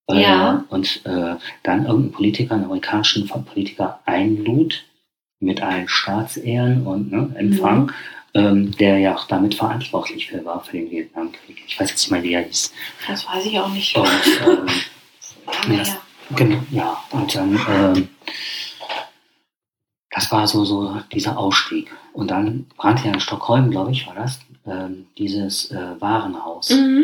[0.07, 0.65] Äh, Ja.
[0.69, 4.83] Und äh, dann irgendein Politiker, einen amerikanischen Politiker einlud
[5.39, 7.91] mit allen Staatsehren und ne, Empfang,
[8.33, 11.63] ähm, der ja auch damit verantwortlich für war für den Vietnamkrieg.
[11.67, 12.73] Ich weiß jetzt nicht mehr, wie er hieß.
[13.07, 13.95] Das weiß ich auch nicht.
[13.95, 14.07] Und
[14.47, 14.67] ähm,
[15.45, 15.97] Lange das-.
[16.35, 17.03] Genau, ja.
[17.11, 18.09] Und dann, ähm,
[20.09, 21.91] das war so, so dieser Ausstieg.
[22.13, 27.03] Und dann brannte ja in Stockholm, glaube ich, war das, ähm, dieses äh, Warenhaus, Mhm.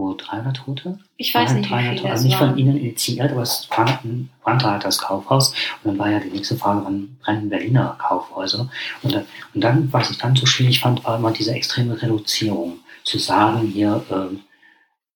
[0.00, 0.98] Wo 300 Tote?
[1.16, 2.58] Ich weiß nicht, wie 300 viele Tote, es also nicht von.
[2.58, 3.98] Ihnen initiiert, aber es brannte,
[4.42, 5.50] brannte halt das Kaufhaus.
[5.84, 8.70] Und dann war ja die nächste Frage, wann brennen Berliner Kaufhäuser?
[9.02, 12.78] Und, dann- und dann, was ich dann so schwierig fand, war immer diese extreme Reduzierung.
[13.04, 14.40] Zu sagen, hier, ähm,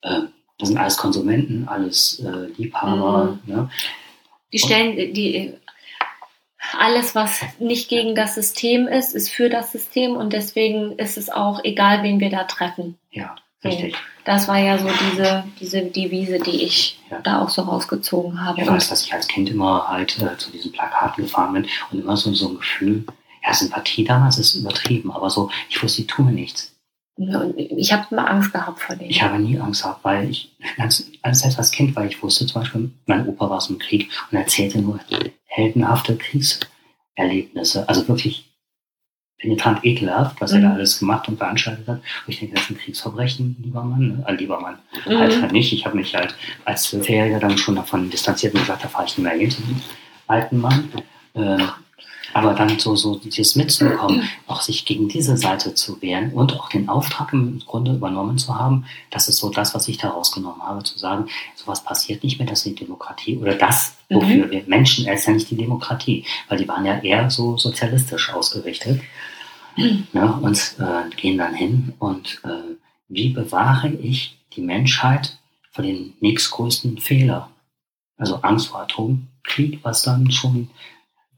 [0.02, 0.20] äh,
[0.58, 3.38] das sind alles Konsumenten, alles äh, Liebhaber.
[3.46, 3.68] Ne?
[4.52, 5.54] Die stellen die
[6.78, 11.28] alles, was nicht gegen das System ist, ist für das System und deswegen ist es
[11.28, 12.96] auch egal, wen wir da treffen.
[13.10, 13.68] Ja, So.
[14.24, 17.20] Das war ja so diese, diese Devise, die ich Ja.
[17.20, 18.60] da auch so rausgezogen habe.
[18.60, 22.00] Ich weiß, dass ich als Kind immer halt äh, zu diesen Plakaten gefahren bin und
[22.00, 23.04] immer so, so ein Gefühl,
[23.46, 26.70] ja, Sympathie damals ist übertrieben, aber so, ich wusste, die tun mir nichts.
[27.16, 29.10] Ich habe immer Angst gehabt vor denen.
[29.10, 32.46] Ich habe nie Angst gehabt, weil ich ganz, als selbst als Kind, weil ich wusste
[32.46, 34.98] zum Beispiel, mein Opa war aus dem Krieg und erzählte nur
[35.46, 36.16] heldenhafte
[37.16, 37.88] Kriegserlebnisse.
[37.88, 38.50] Also wirklich
[39.44, 40.74] penetrant ekelhaft, was er da Mhm.
[40.74, 41.96] alles gemacht und veranstaltet hat.
[41.98, 42.02] Und
[42.32, 44.08] ich denke, das ist ein Kriegsverbrechen, lieber Mann.
[44.08, 44.24] Ne?
[44.26, 44.78] Äh, lieber Mann.
[45.06, 45.18] Mhm.
[45.18, 45.72] Halt, halt nicht.
[45.72, 49.18] Ich habe mich halt als Zwölfjähriger dann schon davon distanziert und gesagt, da fahre ich
[49.18, 49.80] nicht mehr hin zu dem
[50.26, 50.88] alten Mann.
[51.34, 51.58] Äh,
[52.32, 56.68] aber dann so, so dieses mitzubekommen, auch sich gegen diese Seite zu wehren und auch
[56.68, 60.60] den Auftrag im Grunde übernommen zu haben, das ist so das, was ich da rausgenommen
[60.62, 64.64] habe, zu sagen, sowas passiert nicht mehr, das ist die Demokratie oder das, wofür wir
[64.66, 69.00] Menschen, ist ja nicht die Demokratie, weil die waren ja eher so sozialistisch ausgerichtet
[69.76, 72.76] ne, und äh, gehen dann hin und äh,
[73.08, 75.38] wie bewahre ich die Menschheit
[75.70, 77.50] vor den nächstgrößten Fehler?
[78.16, 80.70] Also Angst vor Atomkrieg, was dann schon,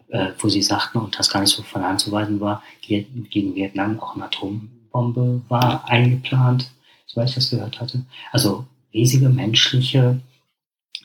[0.08, 2.62] äh, wo sie sagten, und das gar nicht so von der Hand zu weisen war,
[2.82, 6.70] ge- gegen Vietnam auch eine Atombombe war eingeplant,
[7.06, 8.04] soweit ich das gehört hatte.
[8.32, 10.20] Also riesige menschliche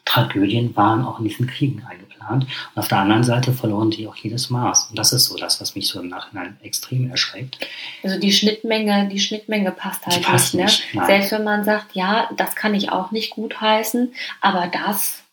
[0.06, 2.01] Tragödien waren auch in diesen Kriegen eingeplant.
[2.30, 4.88] Und auf der anderen Seite verloren die auch jedes Maß.
[4.90, 7.58] Und das ist so das, was mich so im Nachhinein extrem erschreckt.
[8.04, 10.66] Also die Schnittmenge, die Schnittmenge passt halt Die passt nicht.
[10.66, 11.00] nicht, Ne?
[11.02, 11.08] nein.
[11.08, 15.24] Selbst wenn man sagt, ja, das kann ich auch nicht gut heißen, aber das,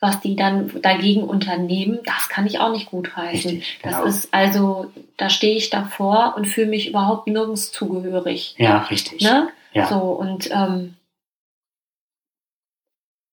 [0.00, 3.50] was die dann dagegen unternehmen, das kann ich auch nicht gut heißen.
[3.52, 4.04] Richtig, Das genau.
[4.06, 8.54] ist also, da stehe ich davor und fühle mich überhaupt nirgends zugehörig.
[8.58, 9.20] Ja, richtig.
[9.22, 9.48] Ne?
[9.74, 9.86] Ja.
[9.86, 10.94] So, und ähm,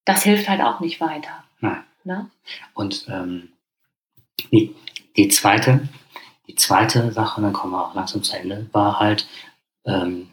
[0.05, 1.43] das hilft halt auch nicht weiter.
[2.09, 2.29] Ne?
[2.73, 3.49] Und ähm,
[4.51, 4.75] die,
[5.15, 5.87] die zweite,
[6.47, 9.27] die zweite Sache, und dann kommen wir auch langsam zu Ende, war halt,
[9.85, 10.29] ähm,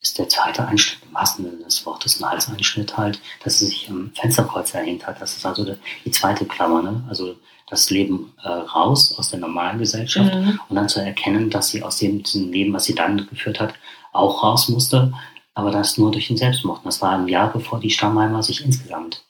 [0.00, 3.90] ist der zweite Einschnitt im wahrsten Sinne des Wortes, ein Halseinschnitt halt, dass sie sich
[3.90, 5.20] am Fensterkreuz erhängt hat.
[5.20, 7.04] Das ist also die, die zweite Klammer, ne?
[7.08, 7.34] Also
[7.68, 10.60] das Leben äh, raus aus der normalen Gesellschaft Mhm.
[10.68, 13.74] und dann zu erkennen, dass sie aus dem diesem Leben, was sie dann geführt hat,
[14.12, 15.12] auch raus musste,
[15.54, 16.82] aber das nur durch den Selbstmord.
[16.84, 19.24] Das war ein Jahr, bevor die Stammheimer sich insgesamt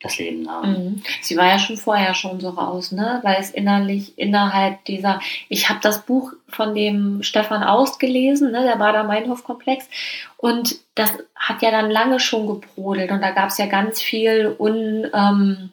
[0.00, 0.72] das Leben nahmen.
[0.72, 1.02] Mhm.
[1.22, 3.20] Sie war ja schon vorher schon so raus, ne?
[3.22, 8.62] Weil es innerlich innerhalb dieser, ich habe das Buch von dem Stefan Aust gelesen, ne,
[8.62, 9.88] der Bader-Meinhof-Komplex,
[10.36, 14.54] und das hat ja dann lange schon gebrodelt und da gab es ja ganz viel
[14.58, 15.70] un, ähm,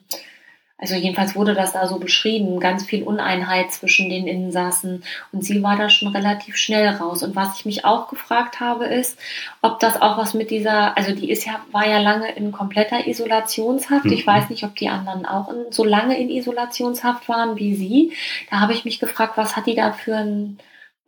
[0.84, 5.62] also jedenfalls wurde das da so beschrieben, ganz viel Uneinheit zwischen den Insassen und sie
[5.62, 7.22] war da schon relativ schnell raus.
[7.22, 9.18] Und was ich mich auch gefragt habe, ist,
[9.62, 13.06] ob das auch was mit dieser, also die ist ja, war ja lange in kompletter
[13.06, 14.04] Isolationshaft.
[14.04, 14.12] Mhm.
[14.12, 18.12] Ich weiß nicht, ob die anderen auch in, so lange in Isolationshaft waren wie sie.
[18.50, 20.58] Da habe ich mich gefragt, was hat die da für einen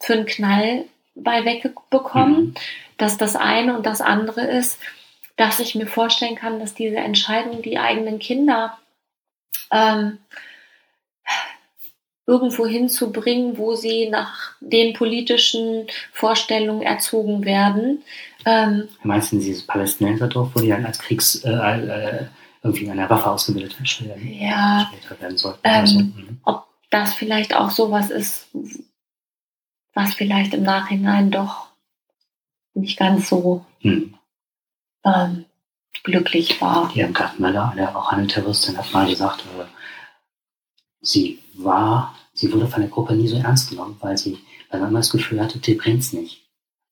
[0.01, 2.41] für einen Knall bei wegbekommen?
[2.41, 2.55] Mhm.
[2.97, 4.81] Dass das eine und das andere ist,
[5.37, 8.79] dass ich mir vorstellen kann, dass diese Entscheidung, die eigenen Kinder
[9.71, 10.19] ähm,
[12.27, 18.03] irgendwo hinzubringen, wo sie nach den politischen Vorstellungen erzogen werden.
[18.45, 22.27] Ähm, Meinst du dieses Palästinenserdorf, wo die dann als Kriegs äh, äh,
[22.63, 25.61] irgendwie eine Waffe ausgebildet werden, ja, werden sollten?
[25.63, 26.41] Ähm, also, mhm.
[26.45, 28.49] Ob das vielleicht auch sowas ist,
[29.95, 31.69] was vielleicht im Nachhinein doch
[32.75, 34.15] nicht ganz so mhm.
[35.05, 35.45] ähm,
[36.03, 36.91] glücklich war.
[36.95, 39.45] Die Irmgard Möller, eine, auch eine Terroristin, hat mal gesagt,
[41.01, 44.39] sie war, sie wurde von der Gruppe nie so ernst genommen, weil sie,
[44.71, 46.43] weil man immer das Gefühl hatte, die bringt's nicht.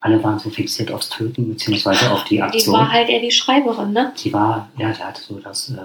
[0.01, 2.75] Alle waren so fixiert aufs Töten, beziehungsweise auf die Aktion.
[2.75, 4.13] Die war halt eher die Schreiberin, ne?
[4.17, 5.79] Sie war, ja, die hat so das, äh,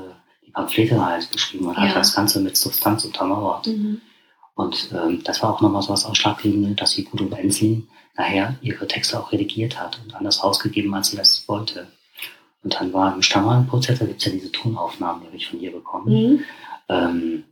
[0.46, 1.84] die Pamphlete halt geschrieben und ja.
[1.84, 3.68] hat das Ganze mit Substanz untermauert.
[3.68, 4.02] Mhm.
[4.56, 8.88] Und ähm, das war auch nochmal so was Ausschlaggebendes, dass sie Guido Benzin nachher ihre
[8.88, 11.88] Texte auch redigiert hat und anders rausgegeben, als sie das wollte.
[12.64, 15.62] Und dann war im Stammerl-Prozess, da gibt es ja diese Tonaufnahmen, die habe ich von
[15.62, 16.14] ihr bekommen.
[16.14, 16.44] Mhm.
[16.90, 17.44] Ähm,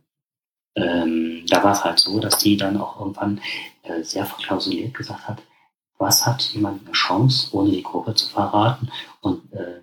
[0.74, 3.40] ähm, da war es halt so, dass sie dann auch irgendwann
[3.82, 5.42] äh, sehr verklausuliert gesagt hat,
[5.98, 8.90] was hat jemand eine Chance, ohne die Gruppe zu verraten
[9.20, 9.80] und äh,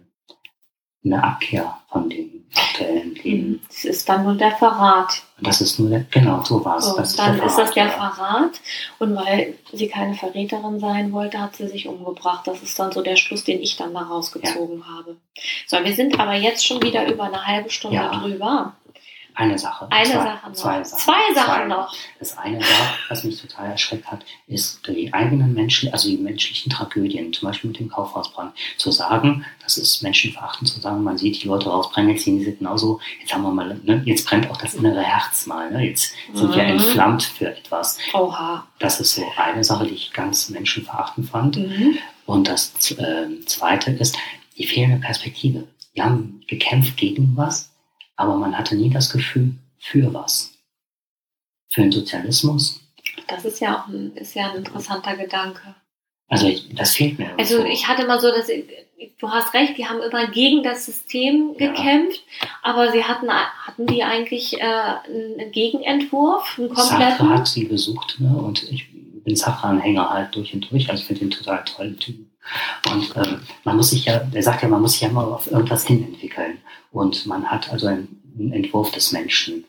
[1.06, 3.62] eine Abkehr von dem aktuellen Leben.
[3.68, 5.24] Das ist dann nur der Verrat.
[5.38, 6.86] Und das ist nur der, genau, so war es.
[6.86, 8.62] So, dann ist, ist das der Verrat.
[9.00, 12.48] Und weil sie keine Verräterin sein wollte, hat sie sich umgebracht.
[12.48, 14.86] Das ist dann so der Schluss, den ich dann da rausgezogen ja.
[14.86, 15.18] habe.
[15.68, 18.12] So, wir sind aber jetzt schon wieder über eine halbe Stunde ja.
[18.12, 18.74] drüber.
[19.36, 19.88] Eine Sache.
[19.92, 20.54] Eine zwei, Sache noch.
[20.54, 21.00] Zwei Sachen.
[21.00, 21.96] Zwei Sachen noch.
[22.20, 26.72] Das eine war, was mich total erschreckt hat, ist die eigenen Menschen, also die menschlichen
[26.72, 31.44] Tragödien, zum Beispiel mit dem Kaufhausbrand, zu sagen, das ist menschenverachtend zu sagen, man sieht
[31.44, 34.58] die Leute rausbrennen, jetzt sehen sie genauso, jetzt haben wir mal, ne, jetzt brennt auch
[34.58, 36.56] das innere Herz mal, ne, jetzt sind mhm.
[36.56, 37.98] wir entflammt für etwas.
[38.14, 38.66] Oha.
[38.80, 41.58] Das ist so eine Sache, die ich ganz menschenverachtend fand.
[41.58, 41.98] Mhm.
[42.26, 44.18] Und das äh, zweite ist
[44.58, 45.68] die fehlende Perspektive.
[45.94, 47.72] Wir haben gekämpft gegen was,
[48.16, 50.54] aber man hatte nie das Gefühl für was.
[51.70, 52.82] Für den Sozialismus.
[53.28, 55.76] Das ist ja auch ein, ist ja ein interessanter Gedanke.
[56.28, 57.38] Also ich, das fehlt mir.
[57.38, 57.66] Also so.
[57.66, 62.24] ich hatte mal so, dass du hast recht, die haben immer gegen das System gekämpft,
[62.42, 62.48] ja.
[62.64, 67.00] aber sie hatten hatten die eigentlich äh, einen Gegenentwurf, einen kompletten.
[67.00, 68.36] Sartre hat sie besucht ne?
[68.36, 68.88] und ich
[69.26, 70.90] bin Sartre-Anhänger halt durch und durch.
[70.90, 72.32] Also ich finde den total tollen Typen.
[72.92, 75.52] Und ähm, man muss sich ja, er sagt ja, man muss sich ja mal auf
[75.52, 76.60] irgendwas hinentwickeln.
[76.92, 79.64] Und man hat also einen, Entwurf des Menschen.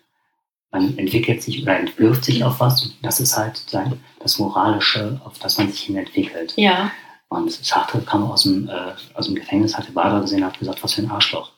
[0.73, 2.85] Man entwickelt sich oder entwirft sich auf was.
[2.85, 6.53] Und das ist halt sein, das Moralische, auf das man sich hin entwickelt.
[6.57, 6.90] Ja.
[7.29, 10.95] Und Sartre kam aus dem, äh, aus dem Gefängnis, hatte Bader gesehen, hat gesagt, was
[10.95, 11.53] für ein Arschloch.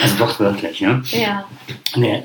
[0.00, 1.02] Also doch wirklich, ne?
[1.10, 1.46] Ja.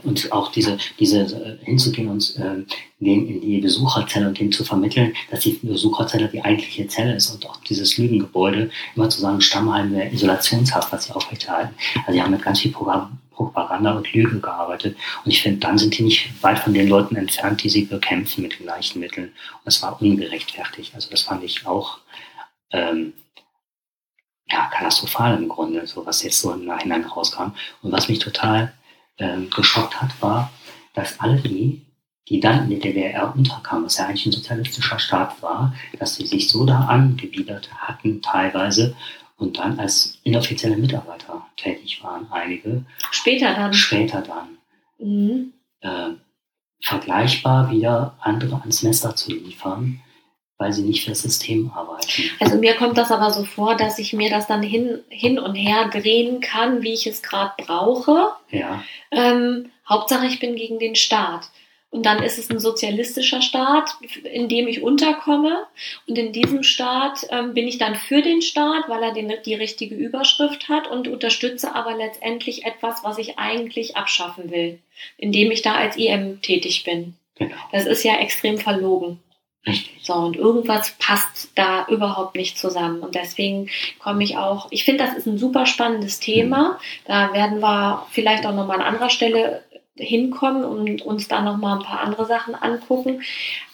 [0.03, 2.63] Und auch diese, diese äh, hinzugehen und äh,
[2.99, 7.31] den in die Besucherzelle und dem zu vermitteln, dass die Besucherzelle die eigentliche Zelle ist
[7.31, 11.75] und auch dieses Lügengebäude, immer zu sagen, Stammheim wäre Isolationshaft, was sie aufrechterhalten.
[12.05, 14.95] Also sie haben mit ganz viel Programm, Propaganda und Lüge gearbeitet.
[15.23, 18.43] Und ich finde, dann sind die nicht weit von den Leuten entfernt, die sie bekämpfen
[18.43, 19.27] mit den gleichen Mitteln.
[19.27, 20.95] Und das war ungerechtfertigt.
[20.95, 21.97] Also das fand ich auch
[22.71, 23.13] ähm,
[24.47, 27.51] ja, katastrophal im Grunde, so was jetzt so im Nachhinein rauskam.
[27.81, 28.73] Und was mich total
[29.17, 30.51] ähm, geschockt hat, war,
[30.93, 31.81] dass alle die,
[32.29, 36.25] die dann in der DDR unterkamen, was ja eigentlich ein sozialistischer Staat war, dass sie
[36.25, 38.95] sich so da angebiedert hatten teilweise
[39.37, 42.85] und dann als inoffizielle Mitarbeiter tätig waren, einige.
[43.11, 43.73] Später dann.
[43.73, 44.57] Später dann.
[44.97, 45.53] Mhm.
[45.81, 46.11] Äh,
[46.81, 50.01] vergleichbar wieder andere ans Messer zu liefern,
[50.57, 52.07] weil sie nicht für das System arbeiten.
[52.39, 55.55] Also mir kommt das aber so vor, dass ich mir das dann hin, hin und
[55.55, 58.29] her drehen kann, wie ich es gerade brauche.
[58.51, 58.83] Ja.
[59.11, 61.49] Ähm, Hauptsache, ich bin gegen den Staat.
[61.91, 63.91] Und dann ist es ein sozialistischer Staat,
[64.25, 65.65] in dem ich unterkomme.
[66.07, 69.53] Und in diesem Staat ähm, bin ich dann für den Staat, weil er den, die
[69.53, 74.79] richtige Überschrift hat und unterstütze aber letztendlich etwas, was ich eigentlich abschaffen will,
[75.17, 77.15] indem ich da als IM tätig bin.
[77.35, 77.55] Genau.
[77.71, 79.19] Das ist ja extrem verlogen.
[80.01, 83.01] So, und irgendwas passt da überhaupt nicht zusammen.
[83.01, 86.73] Und deswegen komme ich auch, ich finde, das ist ein super spannendes Thema.
[86.73, 86.75] Mhm.
[87.05, 89.63] Da werden wir vielleicht auch nochmal an anderer Stelle
[89.97, 93.23] hinkommen und uns da nochmal ein paar andere Sachen angucken.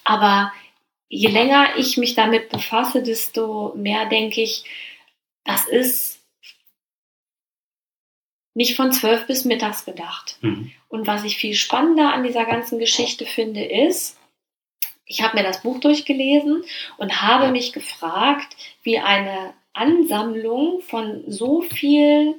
[0.05, 0.53] Aber
[1.09, 4.63] je länger ich mich damit befasse, desto mehr denke ich,
[5.43, 6.19] das ist
[8.53, 10.37] nicht von zwölf bis mittags gedacht.
[10.41, 10.71] Mhm.
[10.87, 14.17] Und was ich viel spannender an dieser ganzen Geschichte finde, ist,
[15.11, 16.63] ich habe mir das Buch durchgelesen
[16.97, 22.35] und habe mich gefragt, wie eine Ansammlung von so viel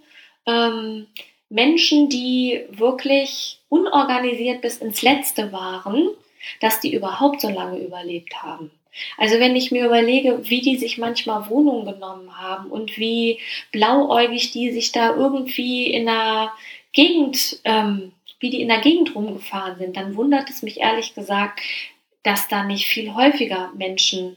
[0.47, 1.07] ähm,
[1.51, 6.09] Menschen, die wirklich unorganisiert bis ins Letzte waren,
[6.61, 8.71] dass die überhaupt so lange überlebt haben.
[9.19, 13.39] Also wenn ich mir überlege, wie die sich manchmal Wohnungen genommen haben und wie
[13.71, 16.53] blauäugig die sich da irgendwie in der
[16.93, 21.61] Gegend, ähm, wie die in der Gegend rumgefahren sind, dann wundert es mich ehrlich gesagt,
[22.23, 24.37] dass da nicht viel häufiger Menschen,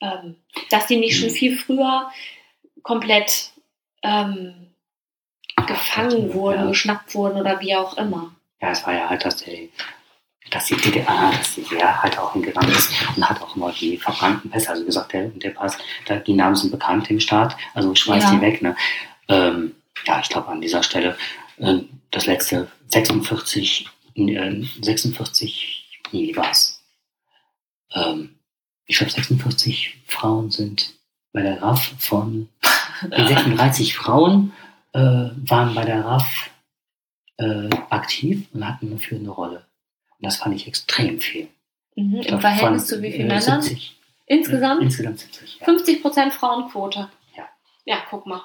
[0.00, 0.36] ähm,
[0.70, 2.10] dass die nicht schon viel früher
[2.82, 3.50] komplett
[4.02, 4.68] ähm,
[5.66, 6.66] gefangen wurden, Ja.
[6.68, 8.34] geschnappt wurden oder wie auch immer.
[8.60, 9.70] Ja, es war ja halt, dass die,
[10.50, 13.96] dass die DDR, dass die DDR halt auch hingegangen ist und hat auch immer die
[13.98, 15.76] verbrannten Pässe, also gesagt, der, der Pass,
[16.06, 18.30] da, die Namen sind bekannt im Staat, also schmeiß Ja.
[18.34, 18.62] die weg.
[18.62, 18.76] Ne?
[19.28, 19.74] Ähm,
[20.06, 21.18] ja, ich glaube an dieser Stelle,
[21.58, 21.78] äh,
[22.10, 26.77] das letzte 46, äh, 46, nee, wie war's?
[27.92, 28.38] Ähm,
[28.86, 30.94] ich glaube 46 Frauen sind
[31.32, 32.48] bei der RAF von
[33.02, 34.52] die 36 Frauen
[34.92, 36.50] äh, waren bei der RAF
[37.36, 39.66] äh, aktiv und hatten eine Rolle.
[40.18, 41.48] Und das fand ich extrem viel.
[41.94, 42.16] Mhm.
[42.16, 43.62] Im glaub, Verhältnis zu wie äh, vielen Männern?
[43.62, 43.96] 70.
[44.26, 44.80] Insgesamt?
[44.80, 45.64] Äh, insgesamt 70, ja.
[45.64, 47.08] 50 Prozent Frauenquote.
[47.36, 47.48] Ja.
[47.84, 48.42] Ja, guck mal.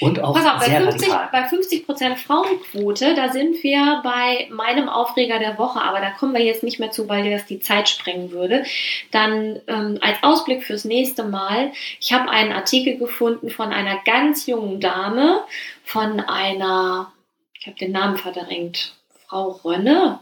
[0.00, 1.28] Und auch Pass auf, bei sehr 50, radikal.
[1.32, 6.34] bei 50 Prozent Frauenquote, da sind wir bei meinem Aufreger der Woche, aber da kommen
[6.34, 8.64] wir jetzt nicht mehr zu, weil das die Zeit sprengen würde.
[9.10, 14.46] Dann ähm, als Ausblick fürs nächste Mal, ich habe einen Artikel gefunden von einer ganz
[14.46, 15.42] jungen Dame,
[15.82, 17.12] von einer,
[17.58, 20.20] ich habe den Namen verdrängt, Frau Rönne.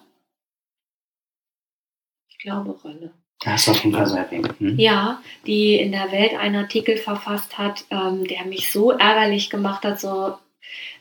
[2.29, 3.13] Ich glaube Rönne.
[3.45, 4.55] Da hast du auf jeden Fall so erwähnt.
[4.59, 4.79] Hm?
[4.79, 9.85] Ja, die in der Welt einen Artikel verfasst hat, ähm, der mich so ärgerlich gemacht
[9.85, 10.39] hat, so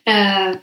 [0.03, 0.57] äh,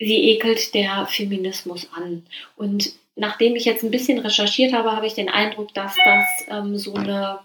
[0.00, 2.26] sie ekelt der Feminismus an.
[2.56, 6.76] Und nachdem ich jetzt ein bisschen recherchiert habe, habe ich den Eindruck, dass das ähm,
[6.76, 7.38] so eine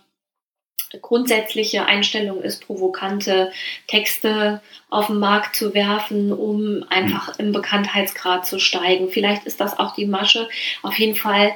[1.02, 3.52] grundsätzliche Einstellung ist, provokante
[3.88, 9.10] Texte auf den Markt zu werfen, um einfach im Bekanntheitsgrad zu steigen.
[9.10, 10.50] Vielleicht ist das auch die Masche.
[10.82, 11.54] Auf jeden Fall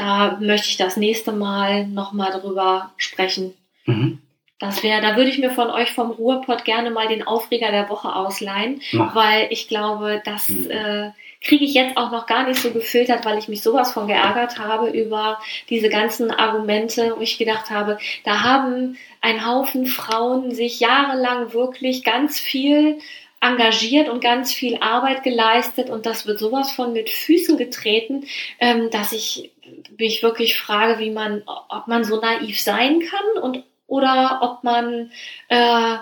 [0.00, 3.54] da möchte ich das nächste Mal nochmal drüber sprechen.
[3.84, 4.18] Mhm.
[4.58, 7.88] Das wäre, da würde ich mir von euch vom Ruhrpott gerne mal den Aufreger der
[7.88, 9.14] Woche ausleihen, Mach.
[9.14, 10.70] weil ich glaube, das Mhm.
[10.70, 11.10] äh,
[11.42, 14.58] kriege ich jetzt auch noch gar nicht so gefiltert, weil ich mich sowas von geärgert
[14.58, 15.38] habe über
[15.70, 22.04] diese ganzen Argumente, wo ich gedacht habe, da haben ein Haufen Frauen sich jahrelang wirklich
[22.04, 22.98] ganz viel
[23.40, 28.26] engagiert und ganz viel Arbeit geleistet und das wird sowas von mit Füßen getreten,
[28.58, 29.50] ähm, dass ich
[29.96, 35.10] mich wirklich frage, wie man, ob man so naiv sein kann und oder ob man
[35.48, 35.96] äh,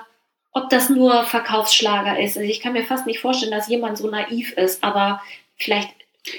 [0.53, 2.36] ob das nur Verkaufsschlager ist.
[2.36, 5.22] Also ich kann mir fast nicht vorstellen, dass jemand so naiv ist, aber
[5.57, 5.91] vielleicht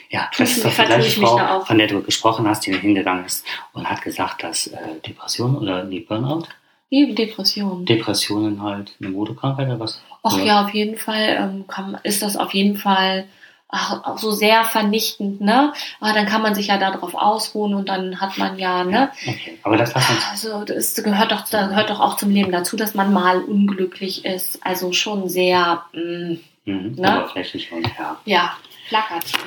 [0.09, 3.25] Ja, das ich ist doch die gleiche Frau, von der du gesprochen hast, die hingegangen
[3.25, 6.47] ist und hat gesagt, dass äh, Depression oder nee, Burnout,
[6.91, 7.85] die Depression.
[7.85, 10.01] Depressionen halt eine Modekrankheit oder was?
[10.23, 10.43] Ach Ja.
[10.43, 13.25] ja, auf jeden Fall ähm, kann, ist das auf jeden Fall
[13.69, 15.73] ach, auch so sehr vernichtend, ne?
[15.99, 19.11] Aber dann kann man sich ja darauf ausruhen und dann hat man ja, ne?
[19.27, 20.25] Okay, aber das lass uns.
[20.31, 24.25] Also das gehört doch, das gehört doch auch zum Leben dazu, dass man mal unglücklich
[24.25, 24.65] ist.
[24.65, 27.17] Also schon sehr, mh, Mhm, Ne?
[27.17, 28.17] Oberflächlich und ja.
[28.25, 28.57] ja,
[28.89, 29.39] plakativ.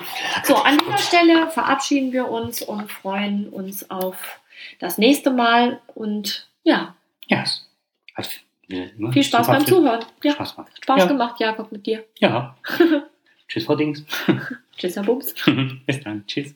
[0.45, 4.41] So, an dieser Stelle verabschieden wir uns und freuen uns auf
[4.81, 6.95] das nächste Mal und ja,
[7.33, 7.67] Ja, es
[8.15, 8.29] hat
[8.69, 10.05] immer viel Spaß beim Zuhören.
[10.23, 10.73] Ja, Spaß gemacht.
[10.83, 11.07] Spaß ja.
[11.07, 12.05] gemacht, Jakob, mit dir.
[12.19, 12.57] Ja.
[13.49, 14.05] Tschüss, Frau Dings.
[14.77, 15.35] Tschüss, Herr Bums.
[15.87, 16.27] Bis dann.
[16.27, 16.55] Tschüss.